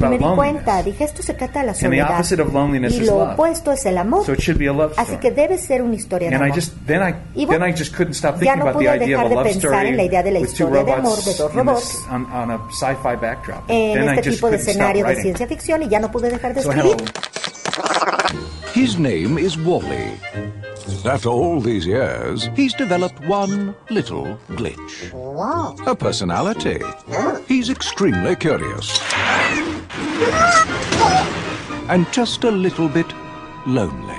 Y 0.00 0.08
me 0.08 0.18
di 0.18 0.24
cuenta, 0.34 0.65
loneliness. 0.72 0.84
dije, 0.84 1.04
esto 1.04 1.22
se 1.22 1.34
trata 1.34 1.60
de 1.60 1.66
la 1.66 1.72
And 1.72 1.78
the 1.80 1.86
soledad. 1.86 2.10
opposite 2.14 2.42
of 2.42 2.52
loneliness 2.52 2.92
Y 2.94 3.00
is 3.02 3.06
lo 3.06 3.18
love. 3.18 3.32
opuesto 3.34 3.72
es 3.72 3.86
el 3.86 3.98
amor. 3.98 4.24
So 4.24 4.32
it 4.32 4.40
should 4.40 4.58
be 4.58 4.68
a 4.68 4.72
love 4.72 4.92
Así 4.96 5.16
que 5.18 5.30
debe 5.30 5.58
ser 5.58 5.82
una 5.82 5.94
historia 5.94 6.28
de 6.30 6.34
And 6.36 6.44
I 6.44 6.48
amor. 6.48 6.56
just 6.58 6.72
then 6.86 7.02
I 7.02 7.14
Y 7.34 7.46
then 7.46 7.58
bueno, 7.58 7.66
I 7.68 7.72
just 7.72 7.94
couldn't 7.94 8.14
stop 8.14 8.34
ya 8.34 8.38
thinking 8.40 8.58
no 8.58 8.62
about 8.70 8.78
the 8.80 8.86
pude 8.86 9.02
idea 9.02 9.16
dejar 9.18 9.24
of 9.26 9.26
a 9.26 9.28
de 9.28 9.34
love 9.36 9.44
pensar 9.46 9.70
story 9.70 9.88
en 9.88 9.96
la 9.96 10.02
idea 10.04 10.22
de 10.22 10.30
la 10.32 10.40
with 10.40 10.46
two 10.48 10.52
historia 10.52 10.84
de 10.84 10.92
robots 10.94 10.98
amor 10.98 11.24
de 11.24 11.34
dos 11.34 11.54
robots 11.54 11.88
this- 11.88 12.06
on, 12.10 12.26
on 12.32 12.50
a 12.50 12.60
sci-fi 12.70 13.16
backdrop. 13.20 13.64
en 13.70 13.94
then 13.94 14.04
I 14.04 14.18
este 14.18 14.22
just 14.30 14.36
tipo 14.38 14.50
de 14.50 14.56
couldn't 14.56 14.60
stop 14.60 14.68
escenario 14.70 15.02
de 15.02 15.08
writing. 15.08 15.22
ciencia 15.22 15.46
ficción 15.46 15.82
y 15.82 15.88
ya 15.88 15.98
no 16.00 16.10
pude 16.10 16.30
dejar 16.30 16.54
de 16.54 16.62
So 16.62 16.70
escribir. 16.72 16.96
His 18.74 18.98
name 18.98 19.38
is 19.38 19.56
Wally. 19.56 20.18
After 21.04 21.28
all 21.30 21.60
these 21.62 21.86
years, 21.86 22.50
he's 22.56 22.74
developed 22.76 23.18
one 23.28 23.74
little 23.90 24.36
glitch. 24.50 25.12
A 25.86 25.94
personality. 25.94 26.78
He's 27.48 27.70
extremely 27.70 28.36
curious. 28.36 29.00
And 31.88 32.06
just 32.12 32.44
a 32.44 32.50
little 32.50 32.88
bit 32.88 33.06
lonely. 33.66 34.14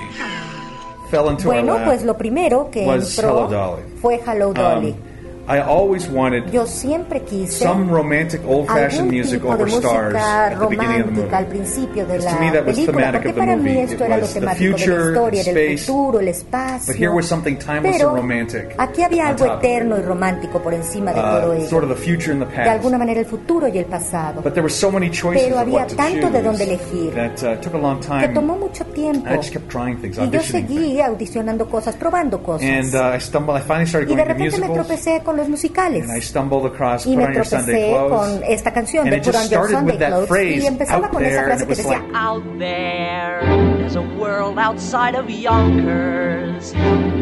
fell 1.10 1.28
into 1.30 1.48
our 1.48 1.62
Bueno, 1.62 1.84
pues 1.84 2.02
lo 2.04 2.16
primero 2.16 2.70
que 2.70 2.86
was 2.86 3.18
entró 3.18 3.46
Hello 3.46 3.48
Dolly. 3.50 3.82
fue 4.00 4.20
Hello 4.26 4.52
Dolly. 4.52 4.90
Um, 4.90 5.07
I 5.48 5.60
always 5.60 6.06
wanted 6.08 6.52
Yo 6.52 6.66
siempre 6.66 7.20
quise 7.22 7.56
some 7.56 7.88
romantic 7.90 8.42
old-fashioned 8.46 9.10
music 9.10 9.40
de 9.40 9.48
over 9.48 9.66
stars 9.70 10.14
at 10.14 10.58
the 10.58 10.66
beginning 10.66 11.00
of 11.00 11.14
the 11.14 11.22
romántica 11.22 11.38
al 11.38 11.46
principio 11.46 12.04
de 12.06 12.18
la 12.18 12.34
to 12.34 12.40
me 12.40 12.50
that 12.50 12.66
was 12.66 12.76
película, 12.76 12.92
thematic 13.12 13.24
of 13.30 13.34
the 13.34 13.42
movie. 13.56 13.78
It 13.78 13.98
was 13.98 14.34
the 14.34 14.40
de 14.40 14.54
future, 14.56 15.08
historia, 15.08 15.40
space. 15.42 15.86
futuro, 15.86 16.18
el 16.20 16.28
espacio. 16.28 16.86
But 16.92 16.96
here 16.96 17.12
was 17.14 17.26
something 17.26 17.56
timeless 17.58 17.96
Pero 17.96 18.10
and 18.10 18.18
romantic 18.18 18.74
aquí 18.76 19.02
había 19.02 19.28
algo 19.28 19.46
eterno 19.46 19.96
y 19.96 20.02
romántico 20.02 20.60
por 20.62 20.74
encima 20.74 21.12
de 21.14 21.20
todo 21.22 21.48
Uh, 21.50 21.52
ello. 21.54 21.66
sort 21.68 21.82
of 21.84 21.88
the 21.88 21.96
future 21.96 22.30
and 22.32 22.42
the 22.42 22.46
de 22.46 22.54
past. 22.54 22.68
alguna 22.68 22.98
manera 22.98 23.20
el 23.20 23.26
futuro 23.26 23.68
y 23.68 23.78
el 23.78 23.86
pasado. 23.86 24.42
But 24.42 24.52
there 24.52 24.62
were 24.62 24.68
so 24.68 24.90
many 24.92 25.08
choices 25.08 25.44
Pero 25.46 25.56
of 25.56 25.62
había 25.62 25.78
what 25.80 25.88
to 25.88 25.96
tanto 25.96 26.20
choose 26.28 26.32
de 26.32 26.42
dónde 26.42 26.64
elegir 26.64 27.14
that 27.14 27.42
uh, 27.42 27.56
took 27.62 27.72
a 27.72 27.78
long 27.78 28.00
que 28.00 28.06
time. 28.06 28.28
tomó 28.34 28.54
mucho 28.58 28.84
tiempo. 28.84 29.26
I 29.30 29.36
just 29.38 29.52
kept 29.54 29.70
trying 29.70 29.96
things, 29.96 30.18
Y 30.18 30.20
yo 30.20 30.26
auditioning 30.26 30.66
things. 30.66 30.78
seguí 30.82 31.00
audicionando 31.00 31.66
cosas, 31.70 31.96
probando 31.96 32.42
cosas. 32.42 32.68
And 32.68 32.94
uh, 32.94 33.14
I 33.16 33.18
stumbled. 33.18 33.56
I 33.56 33.62
finally 33.62 33.86
started 33.86 34.10
y 34.10 34.14
going 34.14 34.18
de 34.18 34.24
to 34.24 34.28
repente 34.34 34.60
me 34.60 34.66
musicals. 34.68 34.86
tropecé 34.86 35.22
con 35.24 35.37
los 35.38 35.48
musicales. 35.48 36.02
And 36.08 36.12
I 36.16 36.20
stumbled 36.20 36.66
across 36.66 37.06
Y 37.06 37.16
me 37.16 37.24
on 37.24 37.32
Your 37.32 37.44
Sunday 37.46 37.90
tropecé 37.90 38.08
Clothes. 38.08 38.10
con 38.10 38.44
esta 38.44 38.72
canción 38.72 39.06
and 39.06 39.14
de 39.16 39.20
Put 39.22 39.34
on 39.34 39.48
Your 39.48 39.68
Sunday 39.70 39.96
Clothes 39.96 40.28
phrase 40.28 40.62
y 40.62 40.66
empezaba 40.66 41.06
out 41.06 41.12
con 41.14 41.24
esa 41.24 41.34
there, 41.34 41.44
frase 41.46 41.66
que 41.66 41.74
decía 41.74 41.98
like, 42.00 42.12
Out 42.14 42.44
there, 42.58 43.40
there's 43.78 43.96
a 43.96 44.02
world 44.18 44.58
outside 44.58 45.14
of 45.16 45.30
Yonkers. 45.30 46.74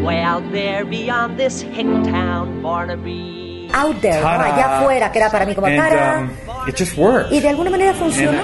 Way 0.03 0.21
out 0.21 0.43
there 0.51 0.83
beyond 0.85 1.37
this 1.37 1.61
hick 1.61 1.87
town, 2.03 2.61
Barnaby. 2.61 3.69
out 3.73 3.99
there, 4.01 4.21
¿no? 4.21 4.27
Allá 4.27 4.79
afuera, 4.79 5.11
que 5.11 5.19
era 5.19 5.29
para 5.29 5.45
mí 5.45 5.53
como 5.53 5.67
And 5.67 5.77
¡Tara! 5.77 6.19
um, 6.21 6.69
it 6.69 6.75
just 6.77 6.97
worked. 6.97 7.31
y 7.33 7.39
de 7.39 7.49
alguna 7.49 7.69
manera 7.69 7.93
funcionó. 7.93 8.39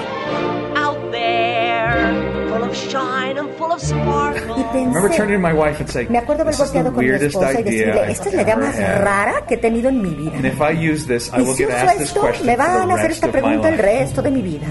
Out 0.76 1.10
there, 1.12 1.53
of 2.74 2.90
shine 2.90 3.38
and 3.38 3.48
full 3.56 3.72
of 3.72 3.80
sparkle. 3.80 4.56
Y 4.58 4.64
pensé, 4.72 5.16
turning 5.16 5.36
to 5.36 5.48
my 5.48 5.52
wife 5.52 5.80
and 5.80 5.88
saying, 5.88 6.10
me 6.10 6.18
acuerdo 6.18 6.42
haber 6.42 6.54
"This 6.54 6.60
is 6.66 6.72
the 6.72 6.78
volteado 6.82 6.94
con 6.94 7.04
mi 7.04 7.10
weirdest 7.10 7.34
esposa 7.36 7.60
y 7.60 7.62
decirle, 7.62 8.10
esta 8.10 8.28
es 8.28 8.34
la 8.34 8.40
I've 8.42 8.48
idea 8.50 8.56
más 8.56 8.78
had." 8.78 9.04
rara 9.04 9.34
que 9.46 9.54
he 9.54 9.58
tenido 9.58 9.88
en 9.88 10.02
mi 10.02 10.10
vida. 10.14 10.32
And 10.36 10.46
if 10.46 10.60
I 10.60 10.72
use 10.92 11.06
this, 11.06 11.28
I 11.32 11.38
Y 11.40 11.42
will 11.44 11.54
si 11.54 11.62
get 11.64 11.68
uso 11.74 11.76
asked 11.86 11.98
this 11.98 12.08
esto, 12.08 12.20
question 12.20 12.46
me 12.46 12.56
for 12.56 12.62
van 12.64 12.88
the 12.88 12.92
a 12.92 12.96
hacer 12.96 13.08
rest 13.08 13.24
esta 13.24 13.26
of 13.26 13.34
my 13.34 13.40
pregunta 13.40 13.68
el 13.68 13.76
life. 13.76 13.82
resto 13.82 14.22
de 14.22 14.30
mi 14.30 14.42
vida. 14.42 14.66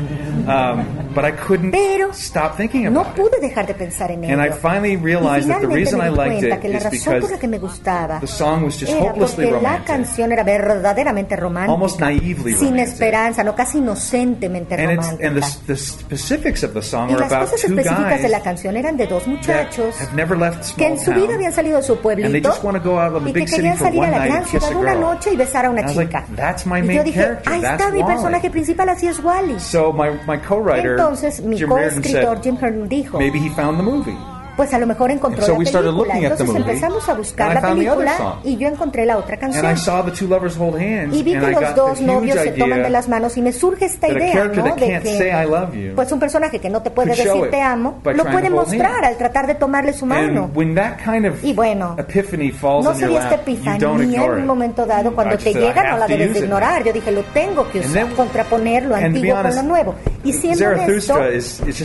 But 1.14 1.26
I 1.26 1.32
couldn't 1.32 1.72
Pero 1.72 2.12
stop 2.14 2.58
thinking 2.58 2.84
no 2.92 3.02
about 3.02 3.18
it. 3.18 3.22
pude 3.22 3.40
dejar 3.40 3.68
de 3.68 3.74
pensar 3.74 4.12
en 4.12 4.24
ello. 4.24 4.34
And 4.34 4.42
I 4.42 4.52
finally 4.52 4.94
y 4.94 4.98
realized 4.98 5.48
that 5.50 5.62
the 5.62 5.68
reason 5.68 6.02
I 6.02 6.10
liked 6.10 6.44
it 6.44 6.64
is 6.66 6.84
because 6.90 7.32
la 7.32 7.38
que 7.38 7.48
me 7.48 7.58
gustaba 7.60 8.20
the 8.20 8.28
song 8.28 8.64
was 8.66 8.80
just 8.80 8.92
era 8.92 9.02
hopelessly 9.12 9.46
porque 9.46 9.62
la 9.64 9.70
romantic. 9.78 9.88
canción 9.88 10.32
era 10.32 10.44
verdaderamente 10.44 11.36
romántica, 11.36 11.72
Almost 11.74 12.00
naively 12.00 12.54
sin 12.54 12.70
romantic. 12.72 12.94
esperanza, 12.94 13.44
no 13.44 13.56
casi 13.56 13.78
inocentemente 13.80 14.76
romántica. 14.78 15.28
and 15.28 15.42
the, 15.42 15.58
the 15.68 15.76
specifics 15.78 16.64
of 16.64 16.74
the 16.74 16.82
song 16.82 17.10
y 17.10 17.14
are 17.14 17.20
las 17.22 17.32
about 17.32 17.50
cosas 17.50 17.64
específicas 17.66 18.22
de 18.22 18.30
la 18.30 18.40
canción 18.42 18.76
eran 18.78 18.98
de 18.98 19.08
dos 19.08 19.28
muchachos 19.28 20.00
have 20.02 20.14
never 20.16 20.38
left 20.38 20.76
que 20.76 20.88
en 20.88 21.00
su 21.00 21.12
vida 21.14 21.36
habían 21.36 21.52
salido 21.54 21.78
de 21.78 21.84
su 21.84 21.94
And 21.94 22.02
they 22.02 22.42
pueblito 22.42 22.50
just 22.50 22.64
want 22.64 22.78
to 22.78 22.84
go 22.84 23.00
out 23.00 23.14
of 23.16 23.24
the 23.24 23.30
y 23.30 23.34
que 23.34 23.40
big 23.42 23.50
querían 23.50 23.78
salir 23.78 24.04
a 24.04 24.10
la 24.12 24.26
gran 24.26 24.46
ciudad 24.46 24.76
una 24.76 24.96
noche 24.96 25.32
y 25.34 25.36
besar 25.36 25.66
a 25.66 25.70
una 25.70 25.86
chica. 25.86 26.22
like, 26.22 26.36
that's 26.36 26.66
my 26.66 26.80
y 26.80 26.82
yo 26.82 26.88
main 26.88 27.04
dije, 27.04 27.20
character. 27.22 27.54
ahí 27.54 27.64
está 27.64 27.92
mi 27.92 28.04
personaje 28.04 28.50
principal, 28.50 28.90
así 28.90 29.08
es 29.08 29.24
Wally. 29.24 29.60
So 29.60 29.92
my, 29.94 30.10
my 30.28 30.38
co-writer, 30.38 30.96
Entonces 31.04 31.42
mi 31.42 31.60
coescritor 31.62 32.42
Jim 32.42 32.58
Hearn 32.58 32.88
dijo, 32.88 33.18
maybe 33.20 33.38
he 33.38 33.50
found 33.50 33.78
the 33.78 33.84
movie. 33.84 34.33
Pues 34.56 34.74
a 34.74 34.80
lo 34.80 34.88
mejor 34.88 35.12
encontró 35.12 35.46
so 35.46 35.54
la 35.54 35.58
película. 35.58 36.18
Entonces 36.18 36.48
movie, 36.48 36.62
empezamos 36.62 37.10
a 37.10 37.14
buscar 37.14 37.54
la 37.54 37.62
película 37.62 38.40
y 38.44 38.58
yo 38.58 38.68
encontré 38.68 39.06
la 39.06 39.18
otra 39.18 39.38
canción. 39.38 39.66
I 39.66 39.78
saw 39.78 40.04
the 40.04 40.12
two 40.12 40.28
lovers 40.28 40.58
hold 40.58 40.76
hands, 40.76 41.16
Y 41.16 41.24
vi 41.24 41.34
que 41.34 41.48
los 41.48 41.76
dos 41.76 42.02
novios 42.02 42.40
se 42.40 42.52
toman 42.52 42.84
de 42.84 42.90
las 42.90 43.08
manos 43.08 43.38
y 43.38 43.42
me 43.42 43.52
surge 43.52 43.86
esta 43.86 44.08
idea, 44.08 44.46
¿no? 44.46 44.64
De 44.64 44.74
que 44.76 45.94
pues 45.96 46.12
un 46.12 46.20
personaje 46.20 46.60
que 46.60 46.70
no 46.70 46.82
te 46.82 46.92
puede 46.92 47.16
decir 47.16 47.50
te 47.50 47.62
amo, 47.62 48.00
lo 48.04 48.26
puede 48.26 48.50
mostrar 48.50 49.06
al 49.06 49.18
tratar 49.18 49.48
de 49.48 49.56
tomarle 49.56 49.94
su 49.94 50.06
mano. 50.06 50.52
Kind 50.54 51.26
of 51.26 51.44
Y 51.44 51.54
bueno, 51.54 51.96
no 51.96 52.96
sería 52.96 53.24
esta 53.24 53.36
epifanía 53.36 54.26
en 54.26 54.32
un 54.32 54.46
momento 54.46 54.86
dado, 54.86 55.14
cuando 55.14 55.36
I 55.36 55.38
te 55.38 55.54
llega 55.54 55.92
no 55.92 55.98
la 55.98 56.08
debes 56.08 56.34
de 56.34 56.40
ignorar. 56.40 56.84
Yo 56.84 56.94
dije, 56.94 57.12
lo 57.12 57.24
tengo 57.26 57.70
que 57.70 57.80
usar, 57.80 58.08
contraponer 58.14 58.86
lo 58.86 58.96
antiguo 58.96 59.42
con 59.42 59.56
lo 59.56 59.64
nuevo. 59.64 59.96
Y 60.24 60.34
siendo 60.34 60.68
honesto, 60.68 61.20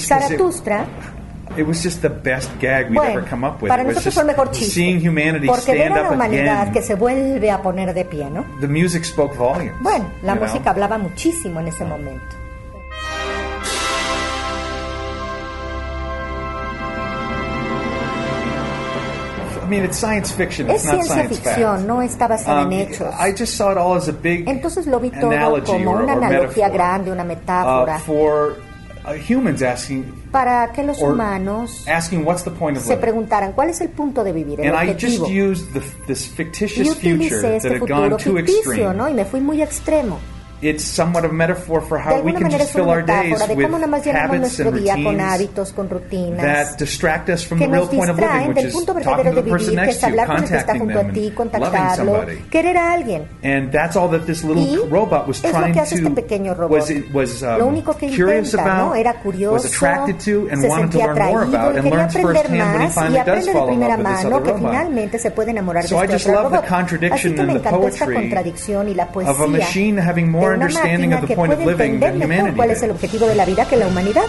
Zaratustra 0.00 0.86
It 1.58 1.66
was 1.66 1.82
just 1.82 2.00
the 2.02 2.08
best 2.08 2.48
gag 2.60 2.88
we'd 2.88 2.94
Bueno, 2.94 3.18
ever 3.18 3.28
come 3.28 3.44
up 3.44 3.60
with. 3.60 3.68
para 3.68 3.82
nosotros 3.82 4.14
fue 4.14 4.22
el 4.22 4.26
mejor 4.28 4.50
chiste. 4.52 4.72
seeing 4.74 5.00
humanity 5.00 5.46
Porque 5.48 5.72
ver 5.72 5.86
stand 5.88 5.96
a 5.98 6.02
la 6.02 6.08
up 6.08 6.14
humanidad 6.14 6.60
again. 6.62 6.72
que 6.72 6.82
se 6.82 6.94
vuelve 6.94 7.50
a 7.50 7.60
poner 7.60 7.92
de 7.92 8.04
pie, 8.04 8.30
¿no? 8.30 8.44
The 8.60 8.68
music 8.68 9.04
spoke 9.04 9.34
volumes. 9.36 9.72
Bueno, 9.80 10.08
la 10.22 10.34
know? 10.36 10.46
música 10.46 10.70
hablaba 10.70 10.98
muchísimo 10.98 11.58
en 11.60 11.66
ese 11.68 11.84
momento. 11.84 12.36
I 19.60 19.70
mean, 19.70 19.84
it's 19.84 19.98
science 19.98 20.32
fiction. 20.32 20.70
Es 20.70 20.76
It's 20.76 20.84
not 20.86 20.94
ciencia 21.04 21.14
science 21.14 21.36
ficción, 21.40 21.76
fact. 21.76 21.86
no 21.88 22.00
está 22.00 22.26
basada 22.26 22.62
Um, 22.64 22.72
en 22.72 22.80
hechos. 22.88 23.14
I 23.18 23.32
just 23.36 23.54
saw 23.56 23.70
it 23.70 23.76
all 23.76 23.96
as 23.96 24.08
a 24.08 24.12
big 24.12 24.48
Entonces 24.48 24.86
lo 24.86 24.98
vi 24.98 25.10
todo 25.10 25.30
como 25.66 25.90
or- 25.92 26.02
una 26.04 26.14
or 26.14 26.24
analogía 26.24 26.70
grande, 26.70 27.12
una 27.12 27.24
metáfora, 27.24 27.96
uh, 27.96 27.98
for 27.98 28.52
uh, 28.52 28.54
humans 29.16 29.62
asking 29.62 30.04
para 30.30 30.70
que 30.72 30.82
los 30.82 31.00
humanos 31.00 31.86
asking 31.88 32.26
what's 32.26 32.44
the 32.44 32.50
point 32.50 32.76
of 32.76 32.82
se 32.82 32.96
preguntaran 32.96 33.52
cuál 33.52 33.70
es 33.70 33.80
el 33.80 33.88
punto 33.88 34.24
de 34.24 34.32
vivir, 34.32 34.60
el 34.60 34.74
And 34.74 34.88
I 34.88 34.92
just 34.92 35.20
objetivo. 35.20 35.50
used 35.50 35.72
the, 35.72 35.80
this 36.06 36.26
Y 36.26 36.36
fictitious 36.36 36.96
future 36.96 37.14
utilicé 37.14 37.56
este 37.56 37.78
futuro 37.78 38.18
ficticio. 38.18 38.92
¿no? 38.92 39.08
Y 39.08 39.14
me 39.14 39.24
fui 39.24 39.40
muy 39.40 39.62
extremo. 39.62 40.18
It's 40.60 40.82
somewhat 40.82 41.24
of 41.24 41.30
a 41.30 41.34
metaphor 41.34 41.80
for 41.80 41.98
De 41.98 42.02
how 42.04 42.10
we 42.20 42.32
alguna 42.32 42.34
can 42.34 42.42
manera 42.42 42.58
just 42.58 42.70
es 42.70 42.72
fill 42.74 42.82
una 42.84 42.92
our 42.94 43.02
days 43.06 43.30
metáfora 43.32 43.46
de 43.46 43.54
with 43.54 43.66
cómo 43.66 43.78
nada 43.78 43.86
más 43.86 44.04
llenamos 44.04 44.26
habits 44.28 44.40
nuestro 44.40 44.68
and 44.68 44.78
día 44.78 44.92
con 44.94 45.04
routines 45.04 45.22
hábitos, 45.32 45.72
con 45.72 45.88
rutinas, 45.88 46.42
that 46.42 46.76
distract 46.78 47.28
us 47.28 47.44
from 47.46 47.58
the 47.60 47.64
que 47.66 47.70
real 47.72 47.84
nos 47.86 47.94
point 47.94 48.10
of 48.10 48.16
living, 48.18 48.28
distraen 48.28 48.48
which 48.48 48.56
del 48.58 48.66
is 48.66 48.72
punto 48.74 48.92
talking 48.94 49.06
verdadero 49.06 49.30
to 49.30 49.36
de 49.36 49.42
the 49.42 49.50
person 49.50 49.70
vivir, 49.70 49.78
que 49.78 49.86
next 49.86 49.94
es 49.94 50.00
to 50.00 50.06
you, 50.06 50.10
hablar 50.10 50.26
con 50.26 50.36
el 50.36 50.42
que 50.48 50.56
está 50.56 50.66
contacting 50.66 50.80
junto 50.80 50.98
a 50.98 51.02
them, 51.02 51.12
ti, 51.14 51.20
and 51.20 51.26
loving 51.28 51.36
contactarlo, 51.36 52.12
somebody. 52.16 52.36
querer 52.50 52.76
a 52.76 52.92
alguien. 52.92 53.28
And 53.44 53.70
that's 53.72 53.96
all 53.96 54.08
that 54.10 54.26
this 54.26 54.42
little 54.42 54.62
Y 54.64 54.76
robot 54.90 55.28
was 55.28 55.36
es 55.38 55.44
lo 55.44 55.50
trying 55.60 55.72
que 55.74 55.80
hace 55.80 55.94
este 55.94 56.08
to 56.08 56.14
pequeño 56.14 56.54
robot. 56.54 56.70
was 56.78 56.90
it 56.90 57.14
was 57.14 57.42
um, 57.44 57.58
Lo 57.58 57.66
único 57.68 57.96
que 57.96 58.08
curious 58.10 58.52
intenta, 58.52 58.62
about, 58.78 58.88
¿no? 58.90 58.94
Era 58.96 59.14
curioso, 59.22 59.52
was 59.54 59.64
attracted 59.66 60.18
to, 60.18 60.48
and 60.50 60.60
se 60.60 60.68
wanted 60.68 60.90
to 60.90 60.98
sentía 60.98 61.06
learn 61.06 61.18
more 61.30 61.42
atraído 61.44 61.56
about, 61.56 61.74
y 61.74 61.78
and 61.78 61.84
quería 61.86 61.98
learns 61.98 62.16
aprender 62.16 62.42
firsthand 62.42 62.50
when 62.50 62.80
he 62.82 62.84
más 62.84 62.90
y 62.90 62.94
finally 62.98 63.14
does 63.14 63.22
aprende 63.28 63.46
de 63.46 63.52
fall 63.52 63.68
in 63.68 63.78
primera 63.78 63.96
love 63.96 63.98
with 63.98 64.06
this 64.08 64.24
mano 64.24 64.36
other 64.36 64.42
que 64.44 64.52
robot. 64.52 64.70
finalmente 64.70 65.18
se 65.20 65.30
puede 65.30 65.50
enamorar 65.52 65.84
So 65.86 65.94
de 65.96 66.00
I 66.00 66.04
este 66.04 66.12
just 66.18 66.26
otro 66.26 66.42
love 66.42 66.50
the 66.50 66.56
robot. 66.58 66.64
Así 66.68 66.74
contradiction 66.74 67.34
que 67.34 67.40
and 67.40 67.46
me 67.46 67.52
the 67.54 67.58
encantó 67.60 67.86
esta 67.88 68.04
poetry 68.06 68.14
contradicción 68.28 68.88
y 68.88 68.94
la 68.94 69.06
poesía 69.12 69.30
of 69.30 69.40
a 69.40 69.46
machine 69.46 69.98
having 70.00 70.26
de 70.26 70.30
more 70.32 70.47
una 70.54 70.66
understanding 70.66 71.10
máquina 71.10 71.16
of 71.16 71.20
the 71.22 71.26
que 71.28 71.36
point 71.36 71.52
of 71.52 71.58
puede 71.60 71.76
living 71.76 71.94
entender 71.94 72.14
mejor 72.14 72.24
humanity 72.26 72.56
cuál 72.56 72.70
es 72.70 72.82
el 72.82 72.90
objetivo 72.90 73.26
de 73.26 73.34
la 73.34 73.44
vida 73.44 73.66
que 73.66 73.76
la 73.76 73.86
humanidad. 73.86 74.24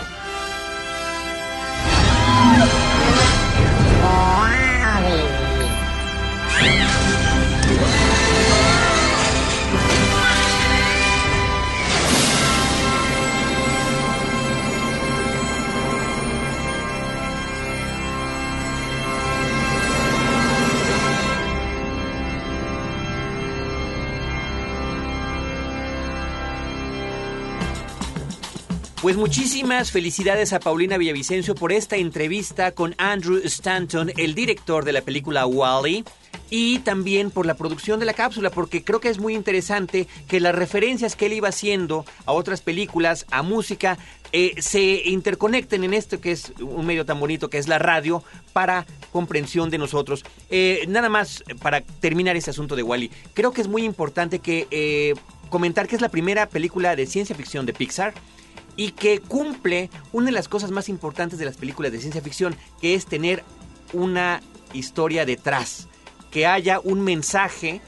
Pues 29.09 29.17
muchísimas 29.17 29.89
felicidades 29.89 30.53
a 30.53 30.59
Paulina 30.59 30.95
Villavicencio 30.99 31.55
por 31.55 31.71
esta 31.71 31.97
entrevista 31.97 32.73
con 32.73 32.93
Andrew 32.99 33.41
Stanton, 33.43 34.11
el 34.17 34.35
director 34.35 34.85
de 34.85 34.93
la 34.93 35.01
película 35.01 35.47
Wally. 35.47 36.03
Y 36.51 36.77
también 36.79 37.31
por 37.31 37.47
la 37.47 37.55
producción 37.55 37.99
de 37.99 38.05
la 38.05 38.13
cápsula, 38.13 38.51
porque 38.51 38.83
creo 38.83 38.99
que 38.99 39.09
es 39.09 39.17
muy 39.17 39.33
interesante 39.33 40.07
que 40.27 40.39
las 40.39 40.53
referencias 40.53 41.15
que 41.15 41.25
él 41.25 41.33
iba 41.33 41.49
haciendo 41.49 42.05
a 42.27 42.33
otras 42.33 42.61
películas, 42.61 43.25
a 43.31 43.41
música, 43.41 43.97
eh, 44.31 44.53
se 44.59 45.01
interconecten 45.05 45.83
en 45.83 45.95
esto 45.95 46.21
que 46.21 46.31
es 46.31 46.53
un 46.59 46.85
medio 46.85 47.03
tan 47.03 47.19
bonito 47.19 47.49
que 47.49 47.57
es 47.57 47.67
la 47.67 47.79
radio 47.79 48.23
para 48.53 48.85
comprensión 49.11 49.71
de 49.71 49.79
nosotros. 49.79 50.23
Eh, 50.51 50.85
nada 50.87 51.09
más 51.09 51.43
para 51.63 51.81
terminar 51.81 52.35
ese 52.35 52.51
asunto 52.51 52.75
de 52.75 52.83
Wally, 52.83 53.09
creo 53.33 53.53
que 53.53 53.61
es 53.61 53.67
muy 53.67 53.85
importante 53.85 54.37
que 54.37 54.67
eh, 54.69 55.15
comentar 55.49 55.87
que 55.87 55.95
es 55.95 56.01
la 56.01 56.09
primera 56.09 56.47
película 56.47 56.95
de 56.95 57.07
ciencia 57.07 57.35
ficción 57.35 57.65
de 57.65 57.73
Pixar 57.73 58.13
y 58.79 58.91
que 58.91 59.19
cumple 59.19 59.89
una 60.13 60.27
de 60.27 60.31
las 60.31 60.47
cosas 60.47 60.71
más 60.71 60.87
importantes 60.87 61.37
de 61.37 61.43
las 61.43 61.57
películas 61.57 61.91
de 61.91 61.99
ciencia 61.99 62.21
ficción, 62.21 62.55
que 62.79 62.95
es 62.95 63.05
tener 63.07 63.43
una 63.91 64.41
historia 64.71 65.25
detrás, 65.25 65.89
que 66.31 66.47
haya 66.47 66.79
un 66.79 67.01
mensaje 67.01 67.81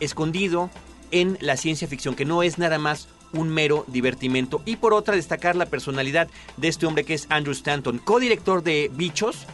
escondido 0.00 0.70
en 1.10 1.36
la 1.42 1.58
ciencia 1.58 1.86
ficción, 1.86 2.14
que 2.14 2.24
no 2.24 2.42
es 2.42 2.56
nada 2.56 2.78
más 2.78 3.08
un 3.34 3.50
mero 3.50 3.84
divertimento. 3.88 4.62
Y 4.64 4.76
por 4.76 4.94
otra, 4.94 5.16
destacar 5.16 5.54
la 5.54 5.66
personalidad 5.66 6.28
de 6.56 6.68
este 6.68 6.86
hombre 6.86 7.04
que 7.04 7.12
es 7.12 7.26
Andrew 7.28 7.52
Stanton, 7.52 7.98
codirector 7.98 8.62
de 8.62 8.90
Bichos, 8.94 9.44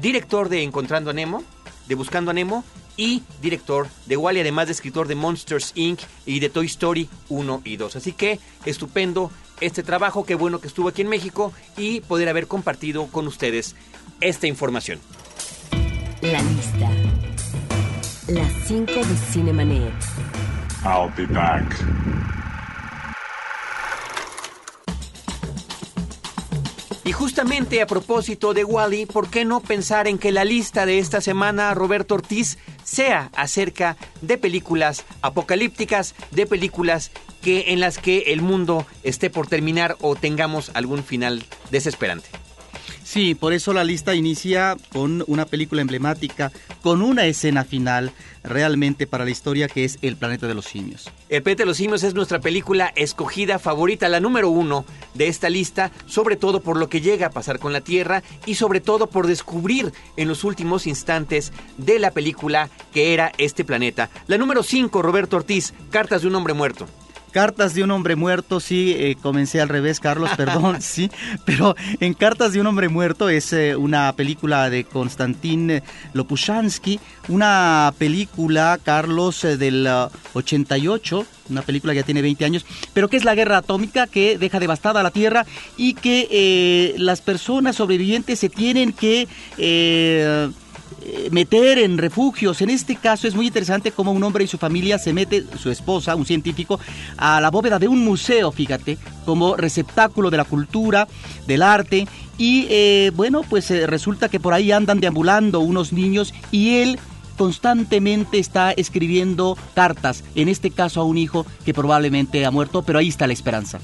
director 0.00 0.48
de 0.48 0.62
Encontrando 0.62 1.10
a 1.10 1.12
Nemo, 1.12 1.44
de 1.88 1.94
Buscando 1.94 2.30
a 2.30 2.34
Nemo 2.34 2.64
y 2.96 3.22
director 3.42 3.86
de 4.06 4.16
Wally, 4.16 4.40
además 4.40 4.68
de 4.68 4.72
escritor 4.72 5.08
de 5.08 5.14
Monsters 5.14 5.72
Inc. 5.74 6.00
y 6.24 6.40
de 6.40 6.48
Toy 6.48 6.64
Story 6.64 7.06
1 7.28 7.60
y 7.66 7.76
2. 7.76 7.96
Así 7.96 8.12
que 8.12 8.40
estupendo 8.64 9.30
este 9.60 9.82
trabajo, 9.82 10.24
qué 10.24 10.34
bueno 10.34 10.60
que 10.60 10.68
estuvo 10.68 10.88
aquí 10.88 11.02
en 11.02 11.08
México 11.08 11.52
y 11.76 12.00
poder 12.00 12.28
haber 12.28 12.46
compartido 12.46 13.06
con 13.06 13.26
ustedes 13.26 13.76
esta 14.20 14.46
información. 14.46 15.00
La 16.20 16.42
lista. 16.42 16.90
Las 18.28 18.52
5 18.66 18.92
de 18.92 19.16
Cinemanet. 19.32 19.92
I'll 20.84 21.10
be 21.16 21.26
back. 21.26 21.64
Y 27.08 27.12
justamente 27.12 27.80
a 27.80 27.86
propósito 27.86 28.52
de 28.52 28.64
Wally, 28.64 29.06
¿por 29.06 29.30
qué 29.30 29.46
no 29.46 29.60
pensar 29.60 30.06
en 30.08 30.18
que 30.18 30.30
la 30.30 30.44
lista 30.44 30.84
de 30.84 30.98
esta 30.98 31.22
semana, 31.22 31.72
Roberto 31.72 32.16
Ortiz, 32.16 32.58
sea 32.84 33.30
acerca 33.34 33.96
de 34.20 34.36
películas 34.36 35.06
apocalípticas, 35.22 36.14
de 36.32 36.44
películas 36.44 37.10
que 37.40 37.72
en 37.72 37.80
las 37.80 37.96
que 37.96 38.24
el 38.26 38.42
mundo 38.42 38.86
esté 39.04 39.30
por 39.30 39.46
terminar 39.46 39.96
o 40.02 40.16
tengamos 40.16 40.70
algún 40.74 41.02
final 41.02 41.46
desesperante? 41.70 42.28
Sí, 43.04 43.34
por 43.34 43.52
eso 43.52 43.72
la 43.72 43.84
lista 43.84 44.14
inicia 44.14 44.76
con 44.92 45.24
una 45.26 45.46
película 45.46 45.82
emblemática, 45.82 46.52
con 46.82 47.02
una 47.02 47.26
escena 47.26 47.64
final 47.64 48.12
realmente 48.44 49.06
para 49.06 49.24
la 49.24 49.30
historia 49.30 49.68
que 49.68 49.84
es 49.84 49.98
El 50.02 50.16
planeta 50.16 50.46
de 50.46 50.54
los 50.54 50.66
simios. 50.66 51.10
El 51.28 51.42
planeta 51.42 51.62
de 51.62 51.66
los 51.66 51.76
simios 51.76 52.02
es 52.02 52.14
nuestra 52.14 52.40
película 52.40 52.92
escogida 52.96 53.58
favorita, 53.58 54.08
la 54.08 54.20
número 54.20 54.48
uno 54.50 54.84
de 55.14 55.28
esta 55.28 55.50
lista, 55.50 55.90
sobre 56.06 56.36
todo 56.36 56.60
por 56.60 56.76
lo 56.76 56.88
que 56.88 57.00
llega 57.00 57.26
a 57.26 57.30
pasar 57.30 57.58
con 57.58 57.72
la 57.72 57.80
Tierra 57.80 58.22
y 58.46 58.54
sobre 58.54 58.80
todo 58.80 59.08
por 59.08 59.26
descubrir 59.26 59.92
en 60.16 60.28
los 60.28 60.44
últimos 60.44 60.86
instantes 60.86 61.52
de 61.76 61.98
la 61.98 62.10
película 62.10 62.70
que 62.92 63.14
era 63.14 63.32
este 63.38 63.64
planeta. 63.64 64.10
La 64.26 64.38
número 64.38 64.62
cinco, 64.62 65.02
Roberto 65.02 65.36
Ortiz, 65.36 65.74
Cartas 65.90 66.22
de 66.22 66.28
un 66.28 66.34
hombre 66.34 66.54
muerto. 66.54 66.86
Cartas 67.30 67.74
de 67.74 67.82
un 67.82 67.90
hombre 67.90 68.16
muerto, 68.16 68.60
sí, 68.60 68.94
eh, 68.96 69.16
comencé 69.20 69.60
al 69.60 69.68
revés, 69.68 70.00
Carlos, 70.00 70.30
perdón, 70.36 70.76
sí, 70.80 71.10
pero 71.44 71.76
en 72.00 72.14
Cartas 72.14 72.52
de 72.52 72.60
un 72.60 72.66
hombre 72.66 72.88
muerto 72.88 73.28
es 73.28 73.52
eh, 73.52 73.76
una 73.76 74.12
película 74.14 74.70
de 74.70 74.84
Konstantin 74.84 75.82
Lopushansky, 76.14 77.00
una 77.28 77.92
película, 77.98 78.78
Carlos, 78.82 79.44
eh, 79.44 79.56
del 79.56 79.86
uh, 79.86 80.10
88, 80.38 81.26
una 81.50 81.62
película 81.62 81.92
que 81.92 82.00
ya 82.00 82.06
tiene 82.06 82.22
20 82.22 82.44
años, 82.44 82.66
pero 82.92 83.08
que 83.08 83.16
es 83.16 83.24
la 83.24 83.34
guerra 83.34 83.58
atómica 83.58 84.06
que 84.06 84.38
deja 84.38 84.60
devastada 84.60 85.02
la 85.02 85.10
Tierra 85.10 85.46
y 85.76 85.94
que 85.94 86.28
eh, 86.30 86.94
las 86.98 87.20
personas 87.20 87.76
sobrevivientes 87.76 88.38
se 88.38 88.48
tienen 88.48 88.92
que... 88.92 89.28
eh, 91.02 91.28
meter 91.30 91.78
en 91.78 91.96
refugios. 91.98 92.60
En 92.60 92.70
este 92.70 92.96
caso 92.96 93.28
es 93.28 93.34
muy 93.34 93.46
interesante 93.46 93.92
cómo 93.92 94.12
un 94.12 94.22
hombre 94.22 94.44
y 94.44 94.46
su 94.46 94.58
familia 94.58 94.98
se 94.98 95.12
mete, 95.12 95.44
su 95.58 95.70
esposa, 95.70 96.16
un 96.16 96.26
científico, 96.26 96.78
a 97.16 97.40
la 97.40 97.50
bóveda 97.50 97.78
de 97.78 97.88
un 97.88 98.04
museo, 98.04 98.52
fíjate, 98.52 98.98
como 99.24 99.56
receptáculo 99.56 100.30
de 100.30 100.36
la 100.36 100.44
cultura, 100.44 101.08
del 101.46 101.62
arte. 101.62 102.06
Y 102.36 102.66
eh, 102.68 103.10
bueno, 103.14 103.42
pues 103.48 103.70
eh, 103.70 103.86
resulta 103.86 104.28
que 104.28 104.40
por 104.40 104.54
ahí 104.54 104.72
andan 104.72 105.00
deambulando 105.00 105.60
unos 105.60 105.92
niños 105.92 106.34
y 106.50 106.76
él 106.76 106.98
constantemente 107.36 108.38
está 108.38 108.72
escribiendo 108.72 109.56
cartas, 109.74 110.24
en 110.34 110.48
este 110.48 110.70
caso 110.70 111.00
a 111.00 111.04
un 111.04 111.16
hijo 111.16 111.46
que 111.64 111.72
probablemente 111.72 112.44
ha 112.44 112.50
muerto, 112.50 112.82
pero 112.82 112.98
ahí 112.98 113.08
está 113.08 113.26
la 113.26 113.32
esperanza. 113.32 113.78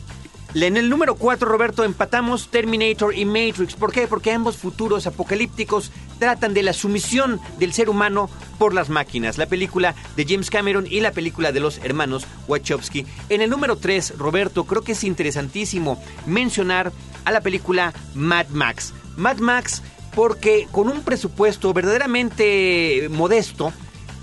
En 0.55 0.77
el 0.77 0.88
número 0.88 1.17
4, 1.17 1.49
Roberto, 1.49 1.83
empatamos 1.83 2.49
Terminator 2.49 3.14
y 3.14 3.25
Matrix. 3.25 3.75
¿Por 3.75 3.93
qué? 3.93 4.07
Porque 4.07 4.31
ambos 4.31 4.57
futuros 4.57 5.07
apocalípticos 5.07 5.90
tratan 6.21 6.55
de 6.55 6.62
la 6.62 6.73
sumisión 6.73 7.40
del 7.59 7.73
ser 7.73 7.90
humano 7.90 8.31
por 8.57 8.73
las 8.73 8.88
máquinas. 8.88 9.37
La 9.37 9.47
película 9.47 9.97
de 10.17 10.25
James 10.25 10.51
Cameron 10.51 10.87
y 10.88 11.01
la 11.01 11.11
película 11.11 11.51
de 11.51 11.59
los 11.59 11.79
hermanos 11.79 12.25
Wachowski. 12.47 13.05
En 13.29 13.43
el 13.43 13.51
número 13.51 13.77
3, 13.77 14.17
Roberto, 14.17 14.64
creo 14.64 14.83
que 14.83 14.93
es 14.93 15.03
interesantísimo 15.03 16.01
mencionar 16.25 16.93
a 17.25 17.33
la 17.33 17.40
película 17.40 17.93
Mad 18.14 18.47
Max. 18.51 18.95
Mad 19.17 19.38
Max 19.38 19.83
porque 20.14 20.69
con 20.71 20.88
un 20.88 21.03
presupuesto 21.03 21.73
verdaderamente 21.73 23.09
modesto, 23.11 23.73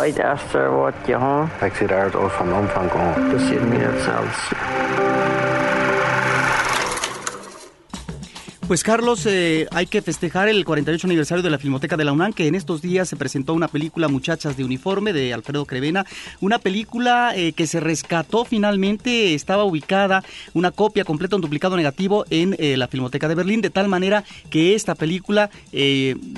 Right 0.00 0.20
after 0.20 0.70
what, 0.76 0.94
Johan? 1.06 1.48
Ik 1.62 1.72
het 1.72 1.92
uit 1.92 2.14
van 2.32 2.54
omvang 2.54 2.90
komen. 2.90 3.30
Dat 3.30 3.40
zit 3.40 3.68
meer 3.68 3.92
hetzelfde. 3.92 4.83
Pues 8.66 8.82
Carlos, 8.82 9.26
eh, 9.26 9.66
hay 9.72 9.84
que 9.86 10.00
festejar 10.00 10.48
el 10.48 10.64
48 10.64 11.06
aniversario 11.06 11.42
de 11.42 11.50
la 11.50 11.58
Filmoteca 11.58 11.98
de 11.98 12.04
la 12.04 12.12
UNAM, 12.12 12.32
que 12.32 12.46
en 12.46 12.54
estos 12.54 12.80
días 12.80 13.06
se 13.06 13.14
presentó 13.14 13.52
una 13.52 13.68
película 13.68 14.08
Muchachas 14.08 14.56
de 14.56 14.64
Uniforme 14.64 15.12
de 15.12 15.34
Alfredo 15.34 15.66
Crevena, 15.66 16.06
una 16.40 16.58
película 16.58 17.34
eh, 17.36 17.52
que 17.52 17.66
se 17.66 17.78
rescató 17.78 18.46
finalmente, 18.46 19.34
estaba 19.34 19.64
ubicada 19.64 20.24
una 20.54 20.70
copia 20.70 21.04
completa, 21.04 21.36
un 21.36 21.42
duplicado 21.42 21.76
negativo 21.76 22.24
en 22.30 22.56
eh, 22.58 22.78
la 22.78 22.88
Filmoteca 22.88 23.28
de 23.28 23.34
Berlín, 23.34 23.60
de 23.60 23.68
tal 23.68 23.88
manera 23.88 24.24
que 24.48 24.74
esta 24.74 24.94
película 24.94 25.50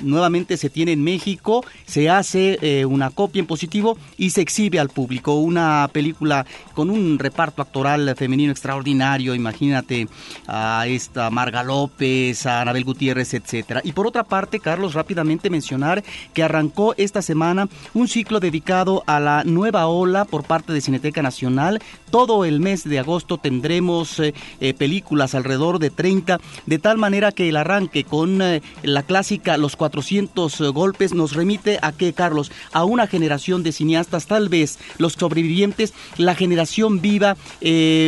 nuevamente 0.03 0.57
se 0.57 0.69
tiene 0.69 0.91
en 0.91 1.03
México, 1.03 1.63
se 1.85 2.09
hace 2.09 2.85
una 2.85 3.11
copia 3.11 3.39
en 3.39 3.45
positivo 3.45 3.97
y 4.17 4.31
se 4.31 4.41
exhibe 4.41 4.79
al 4.79 4.89
público, 4.89 5.35
una 5.35 5.89
película 5.93 6.45
con 6.73 6.89
un 6.89 7.19
reparto 7.19 7.61
actoral 7.61 8.15
femenino 8.17 8.51
extraordinario, 8.51 9.35
imagínate 9.35 10.07
a 10.47 10.85
esta 10.87 11.29
Marga 11.29 11.63
López, 11.63 12.16
a 12.45 12.61
Anabel 12.61 12.83
Gutiérrez, 12.83 13.33
etcétera. 13.33 13.81
Y 13.83 13.91
por 13.91 14.07
otra 14.07 14.23
parte, 14.23 14.59
Carlos, 14.59 14.93
rápidamente 14.93 15.49
mencionar 15.49 16.03
que 16.33 16.43
arrancó 16.43 16.93
esta 16.97 17.21
semana 17.21 17.67
un 17.93 18.07
ciclo 18.07 18.39
dedicado 18.39 19.03
a 19.07 19.19
la 19.19 19.43
nueva 19.43 19.87
ola 19.87 20.25
por 20.25 20.43
parte 20.43 20.73
de 20.73 20.81
Cineteca 20.81 21.21
Nacional. 21.21 21.81
Todo 22.09 22.45
el 22.45 22.61
mes 22.61 22.85
de 22.85 22.99
agosto 22.99 23.37
tendremos 23.37 24.19
eh, 24.19 24.33
eh, 24.61 24.73
películas 24.73 25.35
alrededor 25.35 25.77
de 25.77 25.89
30, 25.89 26.39
de 26.65 26.79
tal 26.79 26.97
manera 26.97 27.33
que 27.33 27.49
el 27.49 27.57
arranque 27.57 28.05
con 28.05 28.41
eh, 28.41 28.61
la 28.81 29.03
clásica 29.03 29.57
Los 29.57 29.75
400 29.75 30.61
golpes 30.71 31.13
nos 31.13 31.33
remite 31.33 31.79
a 31.81 31.91
que, 31.91 32.13
Carlos, 32.13 32.51
a 32.71 32.85
una 32.85 33.07
generación 33.07 33.61
de 33.61 33.73
cineastas, 33.73 34.25
tal 34.27 34.47
vez 34.47 34.79
los 34.97 35.13
sobrevivientes, 35.13 35.93
la 36.17 36.33
generación 36.33 37.01
viva, 37.01 37.35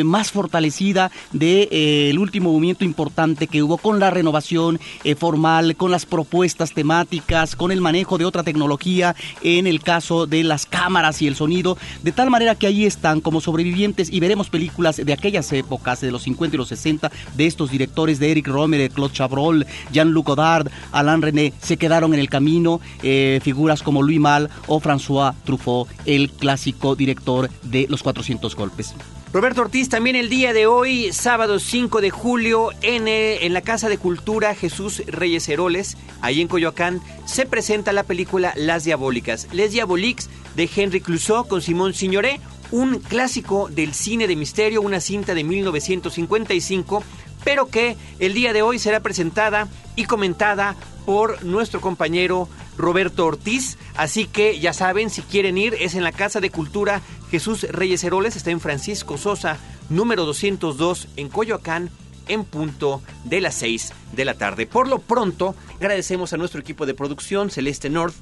más 0.06 0.32
fortalecida 0.32 1.12
de 1.32 1.68
eh, 1.72 2.10
el 2.10 2.20
último 2.20 2.54
movimiento 2.54 2.86
importante 2.86 3.48
que 3.48 3.64
hubo 3.64 3.78
con 3.78 4.00
la 4.00 4.10
renovación 4.10 4.80
formal, 5.18 5.76
con 5.76 5.92
las 5.92 6.06
propuestas 6.06 6.74
temáticas, 6.74 7.56
con 7.56 7.72
el 7.72 7.82
manejo 7.82 8.18
de 8.18 8.26
otra 8.26 8.44
tecnología, 8.44 9.16
en 9.44 9.68
el 9.68 9.82
caso 9.82 10.26
de 10.26 10.44
las 10.44 10.66
cámaras 10.66 11.22
y 11.22 11.28
el 11.28 11.36
sonido, 11.36 11.78
de 12.04 12.12
tal 12.12 12.30
manera 12.30 12.56
que 12.56 12.68
ahí 12.68 12.86
están 12.86 13.22
como 13.22 13.42
sobrevivientes 13.42 13.89
y 13.98 14.20
veremos 14.20 14.50
películas 14.50 14.98
de 14.98 15.14
aquellas 15.14 15.52
épocas, 15.54 16.02
de 16.02 16.12
los 16.12 16.24
50 16.24 16.56
y 16.56 16.58
los 16.58 16.70
60, 16.70 17.12
de 17.36 17.46
estos 17.46 17.72
directores 17.72 18.20
de 18.20 18.32
Eric 18.32 18.48
Romer, 18.48 18.80
de 18.80 18.90
Claude 18.90 19.14
Chabrol, 19.14 19.66
Jean-Luc 19.92 20.28
Godard, 20.28 20.70
Alain 20.92 21.22
René, 21.22 21.54
se 21.62 21.78
quedaron 21.78 22.14
en 22.14 22.20
el 22.20 22.30
camino, 22.30 22.80
eh, 23.04 23.40
figuras 23.44 23.84
como 23.84 24.02
Louis 24.02 24.20
Mal 24.20 24.50
o 24.68 24.80
François 24.80 25.34
Truffaut, 25.44 25.88
el 26.06 26.30
clásico 26.30 26.96
director 26.96 27.50
de 27.64 27.88
Los 27.90 28.04
400 28.04 28.56
Golpes. 28.56 28.94
Roberto 29.32 29.62
Ortiz, 29.62 29.90
también 29.90 30.16
el 30.16 30.28
día 30.28 30.54
de 30.54 30.66
hoy, 30.66 31.14
sábado 31.14 31.60
5 31.60 32.02
de 32.02 32.10
julio, 32.10 32.72
en, 32.82 33.08
eh, 33.08 33.46
en 33.46 33.54
la 33.54 33.62
Casa 33.62 33.88
de 33.88 34.00
Cultura 34.00 34.56
Jesús 34.56 35.04
Reyes 35.06 35.48
Heroles, 35.48 35.98
ahí 36.22 36.42
en 36.42 36.48
Coyoacán, 36.48 37.00
se 37.26 37.46
presenta 37.46 37.94
la 37.94 38.02
película 38.02 38.54
Las 38.56 38.86
Diabólicas. 38.86 39.48
Les 39.52 39.72
Diaboliques 39.72 40.32
de 40.60 40.70
Henry 40.76 41.00
Clouseau 41.00 41.48
con 41.48 41.62
Simón 41.62 41.94
Signoret, 41.94 42.42
un 42.72 43.00
clásico 43.00 43.70
del 43.70 43.94
cine 43.94 44.28
de 44.28 44.36
misterio, 44.36 44.82
una 44.82 45.00
cinta 45.00 45.34
de 45.34 45.46
1955, 45.46 47.02
pero 47.46 47.70
que 47.70 47.96
el 48.20 48.34
día 48.34 48.52
de 48.52 48.62
hoy 48.62 48.78
será 48.78 49.00
presentada 49.00 49.70
y 49.96 50.04
comentada 50.04 50.76
por 51.06 51.46
nuestro 51.46 51.80
compañero 51.80 52.50
Roberto 52.78 53.26
Ortiz. 53.26 53.78
Así 53.96 54.26
que 54.26 54.60
ya 54.60 54.74
saben, 54.74 55.10
si 55.10 55.22
quieren 55.22 55.58
ir, 55.58 55.76
es 55.80 55.96
en 55.96 56.04
la 56.04 56.12
Casa 56.12 56.42
de 56.42 56.50
Cultura 56.50 57.02
Jesús 57.32 57.64
Reyes 57.64 58.04
Heroles, 58.04 58.36
está 58.36 58.52
en 58.52 58.60
Francisco 58.60 59.18
Sosa, 59.18 59.58
número 59.88 60.26
202, 60.26 61.08
en 61.16 61.30
Coyoacán, 61.30 61.90
en 62.28 62.44
punto 62.44 63.02
de 63.24 63.40
las 63.40 63.56
6 63.56 63.94
de 64.12 64.26
la 64.26 64.34
tarde. 64.34 64.68
Por 64.68 64.90
lo 64.90 65.00
pronto, 65.00 65.56
agradecemos 65.78 66.34
a 66.34 66.38
nuestro 66.38 66.60
equipo 66.60 66.86
de 66.86 66.96
producción, 66.96 67.50
Celeste 67.50 67.90
North, 67.90 68.16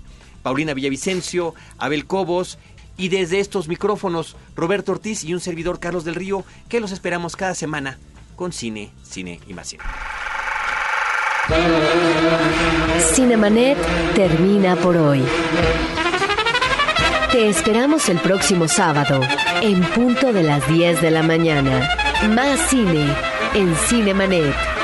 Paulina 0.44 0.74
Villavicencio, 0.74 1.54
Abel 1.78 2.06
Cobos 2.06 2.58
y 2.98 3.10
desde 3.10 3.40
estos 3.40 3.68
micrófonos, 3.68 4.36
Roberto 4.56 4.92
Ortiz 4.92 5.24
y 5.24 5.34
un 5.34 5.40
servidor 5.40 5.80
Carlos 5.80 6.04
del 6.04 6.16
Río, 6.16 6.44
que 6.68 6.80
los 6.80 6.92
esperamos 6.92 7.36
cada 7.36 7.54
semana 7.54 7.98
con 8.36 8.52
cine, 8.52 8.92
cine 9.04 9.40
y 9.48 9.54
más 9.54 9.68
cine. 9.68 9.84
Cinemanet 13.14 13.78
termina 14.16 14.76
por 14.76 14.98
hoy. 14.98 15.24
Te 17.32 17.50
esperamos 17.50 18.10
el 18.10 18.20
próximo 18.20 18.68
sábado, 18.68 19.22
en 19.62 19.82
punto 19.92 20.34
de 20.34 20.44
las 20.44 20.68
10 20.68 21.02
de 21.02 21.12
la 21.12 21.24
mañana. 21.24 21.90
Más 22.30 22.60
cine 22.70 23.14
en 23.54 23.76
Cinemanet. 23.76 24.77